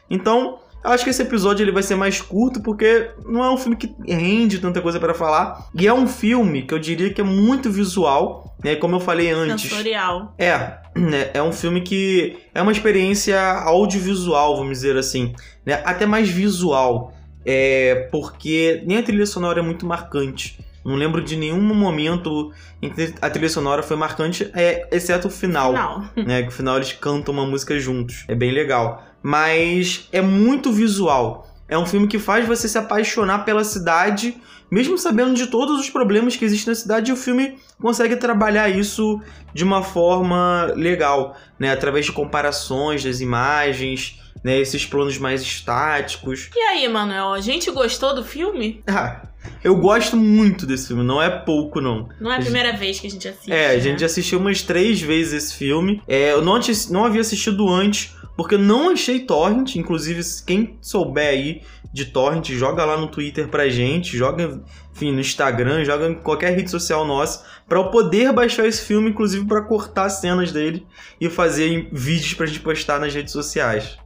Então, 0.09 0.59
eu 0.83 0.91
acho 0.91 1.03
que 1.03 1.09
esse 1.09 1.21
episódio 1.21 1.63
ele 1.63 1.71
vai 1.71 1.81
ser 1.81 1.95
mais 1.95 2.21
curto 2.21 2.61
porque 2.61 3.09
não 3.25 3.43
é 3.43 3.49
um 3.49 3.57
filme 3.57 3.75
que 3.75 3.93
rende 4.05 4.59
tanta 4.59 4.81
coisa 4.81 4.99
para 4.99 5.13
falar. 5.13 5.69
E 5.73 5.87
é 5.87 5.93
um 5.93 6.07
filme 6.07 6.63
que 6.63 6.73
eu 6.73 6.79
diria 6.79 7.13
que 7.13 7.21
é 7.21 7.23
muito 7.23 7.71
visual, 7.71 8.55
né? 8.63 8.75
Como 8.75 8.95
eu 8.95 8.99
falei 8.99 9.31
antes. 9.31 9.69
Sensorial. 9.69 10.33
É, 10.37 10.77
né? 10.95 11.29
é 11.33 11.41
um 11.41 11.53
filme 11.53 11.81
que 11.81 12.37
é 12.53 12.61
uma 12.61 12.71
experiência 12.71 13.39
audiovisual, 13.39 14.57
vamos 14.57 14.79
dizer 14.79 14.97
assim, 14.97 15.33
né? 15.65 15.81
Até 15.85 16.05
mais 16.05 16.29
visual, 16.29 17.13
é 17.45 18.07
porque 18.11 18.83
nem 18.85 18.97
a 18.97 19.03
trilha 19.03 19.25
sonora 19.25 19.59
é 19.59 19.63
muito 19.63 19.85
marcante. 19.85 20.59
Não 20.83 20.95
lembro 20.95 21.23
de 21.23 21.37
nenhum 21.37 21.61
momento 21.61 22.51
em 22.81 22.89
que 22.89 23.13
a 23.21 23.29
trilha 23.29 23.49
sonora 23.49 23.81
foi 23.81 23.95
marcante, 23.95 24.51
é, 24.53 24.85
exceto 24.91 25.29
o 25.29 25.31
final. 25.31 25.71
Né, 26.15 26.41
que 26.41 26.47
no 26.47 26.51
final 26.51 26.75
eles 26.75 26.91
cantam 26.91 27.33
uma 27.33 27.45
música 27.45 27.79
juntos. 27.79 28.25
É 28.27 28.35
bem 28.35 28.51
legal. 28.51 29.01
Mas 29.23 30.07
é 30.11 30.21
muito 30.21 30.71
visual. 30.71 31.47
É 31.67 31.77
um 31.77 31.85
filme 31.85 32.07
que 32.07 32.19
faz 32.19 32.45
você 32.45 32.67
se 32.67 32.77
apaixonar 32.77 33.45
pela 33.45 33.63
cidade, 33.63 34.37
mesmo 34.69 34.97
sabendo 34.97 35.33
de 35.33 35.47
todos 35.47 35.79
os 35.79 35.89
problemas 35.89 36.35
que 36.35 36.43
existem 36.43 36.71
na 36.71 36.75
cidade, 36.75 37.09
e 37.09 37.13
o 37.13 37.17
filme 37.17 37.57
consegue 37.81 38.15
trabalhar 38.17 38.69
isso 38.69 39.21
de 39.53 39.63
uma 39.63 39.81
forma 39.81 40.71
legal, 40.75 41.37
né? 41.57 41.71
Através 41.71 42.05
de 42.05 42.11
comparações 42.11 43.03
das 43.03 43.21
imagens, 43.21 44.19
né? 44.43 44.59
Esses 44.59 44.85
planos 44.85 45.17
mais 45.17 45.41
estáticos. 45.41 46.49
E 46.55 46.59
aí, 46.59 46.87
Manuel, 46.87 47.33
a 47.33 47.39
gente 47.39 47.71
gostou 47.71 48.13
do 48.13 48.23
filme? 48.23 48.83
Ah, 48.87 49.21
eu 49.63 49.75
gosto 49.77 50.17
muito 50.17 50.65
desse 50.65 50.87
filme, 50.87 51.03
não 51.03 51.21
é 51.21 51.29
pouco, 51.29 51.79
não. 51.79 52.09
Não 52.19 52.31
é 52.31 52.37
a 52.37 52.41
primeira 52.41 52.73
vez 52.73 52.99
que 52.99 53.07
a 53.07 53.09
gente 53.09 53.27
assiste. 53.27 53.51
É, 53.51 53.71
a 53.71 53.73
né? 53.73 53.79
gente 53.79 53.99
já 53.99 54.07
assistiu 54.07 54.39
umas 54.39 54.61
três 54.61 55.01
vezes 55.01 55.33
esse 55.33 55.55
filme. 55.55 56.01
É, 56.07 56.31
eu 56.33 56.41
não, 56.41 56.59
não 56.89 57.05
havia 57.05 57.21
assistido 57.21 57.69
antes, 57.69 58.13
porque 58.35 58.55
eu 58.55 58.59
não 58.59 58.89
achei 58.89 59.19
torrent. 59.19 59.75
Inclusive, 59.75 60.21
quem 60.45 60.77
souber 60.81 61.29
aí 61.29 61.61
de 61.93 62.05
torrent, 62.05 62.49
joga 62.49 62.83
lá 62.83 62.97
no 62.97 63.07
Twitter 63.07 63.47
pra 63.47 63.69
gente, 63.69 64.17
joga, 64.17 64.61
enfim, 64.93 65.11
no 65.11 65.19
Instagram, 65.19 65.85
joga 65.85 66.09
em 66.09 66.15
qualquer 66.15 66.55
rede 66.55 66.71
social 66.71 67.05
nossa, 67.05 67.45
pra 67.69 67.77
eu 67.77 67.91
poder 67.91 68.33
baixar 68.33 68.65
esse 68.65 68.81
filme, 68.81 69.11
inclusive 69.11 69.45
pra 69.45 69.61
cortar 69.61 70.09
cenas 70.09 70.51
dele 70.51 70.87
e 71.21 71.29
fazer 71.29 71.87
vídeos 71.91 72.33
pra 72.33 72.47
gente 72.47 72.61
postar 72.61 72.99
nas 72.99 73.13
redes 73.13 73.31
sociais. 73.31 73.97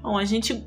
Bom, 0.00 0.16
a 0.16 0.24
gente 0.24 0.64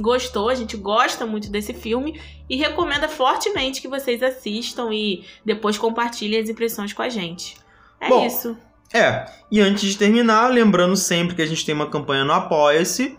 gostou, 0.00 0.48
a 0.48 0.54
gente 0.54 0.76
gosta 0.76 1.26
muito 1.26 1.50
desse 1.50 1.72
filme 1.72 2.20
e 2.48 2.56
recomenda 2.56 3.08
fortemente 3.08 3.80
que 3.80 3.88
vocês 3.88 4.22
assistam 4.22 4.92
e 4.92 5.24
depois 5.44 5.78
compartilhem 5.78 6.40
as 6.40 6.48
impressões 6.48 6.92
com 6.92 7.02
a 7.02 7.08
gente. 7.08 7.56
É 8.00 8.08
Bom, 8.08 8.26
isso. 8.26 8.56
É, 8.92 9.26
e 9.50 9.60
antes 9.60 9.90
de 9.90 9.98
terminar, 9.98 10.52
lembrando 10.52 10.96
sempre 10.96 11.34
que 11.34 11.42
a 11.42 11.46
gente 11.46 11.64
tem 11.64 11.74
uma 11.74 11.90
campanha 11.90 12.24
no 12.24 12.32
Apoia-se, 12.32 13.18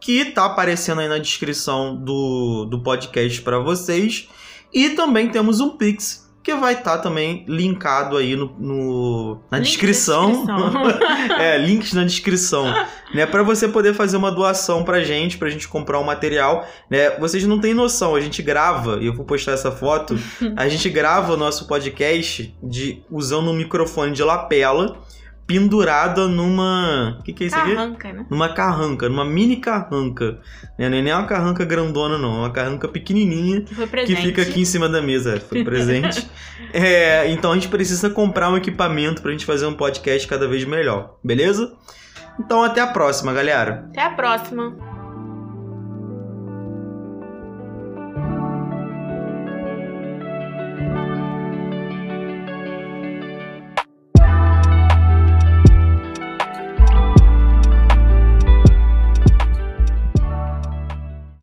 que 0.00 0.26
tá 0.26 0.46
aparecendo 0.46 1.00
aí 1.00 1.08
na 1.08 1.18
descrição 1.18 1.96
do, 1.96 2.64
do 2.64 2.80
podcast 2.80 3.42
para 3.42 3.58
vocês. 3.58 4.28
E 4.72 4.90
também 4.90 5.30
temos 5.30 5.60
um 5.60 5.70
Pix, 5.70 6.25
que 6.46 6.54
vai 6.54 6.74
estar 6.74 6.98
também 6.98 7.44
linkado 7.48 8.16
aí 8.16 8.36
no, 8.36 8.46
no- 8.56 9.40
na 9.50 9.58
Link 9.58 9.66
descrição. 9.66 10.30
descrição. 10.46 10.72
é, 11.40 11.58
links 11.58 11.92
na 11.92 12.04
descrição, 12.04 12.72
né, 13.12 13.26
para 13.26 13.42
você 13.42 13.66
poder 13.66 13.94
fazer 13.94 14.16
uma 14.16 14.30
doação 14.30 14.84
pra 14.84 15.02
gente, 15.02 15.38
pra 15.38 15.50
gente 15.50 15.66
comprar 15.66 15.98
um 15.98 16.04
material, 16.04 16.64
né? 16.88 17.10
Vocês 17.18 17.44
não 17.46 17.58
têm 17.60 17.74
noção, 17.74 18.14
a 18.14 18.20
gente 18.20 18.42
grava, 18.42 18.98
e 19.00 19.06
eu 19.06 19.12
vou 19.12 19.24
postar 19.24 19.52
essa 19.52 19.72
foto, 19.72 20.16
a 20.56 20.68
gente 20.68 20.88
grava 20.88 21.32
o 21.32 21.36
nosso 21.36 21.66
podcast 21.66 22.54
de 22.62 23.02
usando 23.10 23.50
um 23.50 23.54
microfone 23.54 24.12
de 24.12 24.22
lapela 24.22 24.98
pendurada 25.46 26.26
numa, 26.26 27.18
o 27.20 27.22
que 27.22 27.32
que 27.32 27.44
é 27.44 27.46
isso 27.46 27.56
aqui? 27.56 27.76
Arranca, 27.76 28.12
né? 28.12 28.26
Numa 28.28 28.48
carranca, 28.48 29.08
numa 29.08 29.24
mini 29.24 29.56
carranca. 29.56 30.38
Né? 30.78 30.88
Não 30.88 30.96
é 30.98 31.02
nem 31.02 31.12
uma 31.12 31.24
carranca 31.26 31.64
grandona 31.64 32.18
não, 32.18 32.36
é 32.36 32.38
uma 32.40 32.50
carranca 32.50 32.88
pequenininha 32.88 33.60
Que 33.60 33.74
foi 33.74 33.84
que 33.84 33.90
presente. 33.90 34.22
fica 34.22 34.42
aqui 34.42 34.60
em 34.60 34.64
cima 34.64 34.88
da 34.88 35.00
mesa, 35.00 35.40
foi 35.40 35.64
presente. 35.64 36.28
É, 36.72 37.30
então 37.30 37.52
a 37.52 37.54
gente 37.54 37.68
precisa 37.68 38.10
comprar 38.10 38.50
um 38.50 38.56
equipamento 38.56 39.22
pra 39.22 39.30
gente 39.30 39.46
fazer 39.46 39.66
um 39.66 39.72
podcast 39.72 40.26
cada 40.26 40.48
vez 40.48 40.64
melhor, 40.64 41.16
beleza? 41.22 41.72
Então 42.38 42.62
até 42.62 42.80
a 42.80 42.86
próxima, 42.86 43.32
galera. 43.32 43.86
Até 43.90 44.02
a 44.02 44.10
próxima. 44.10 44.76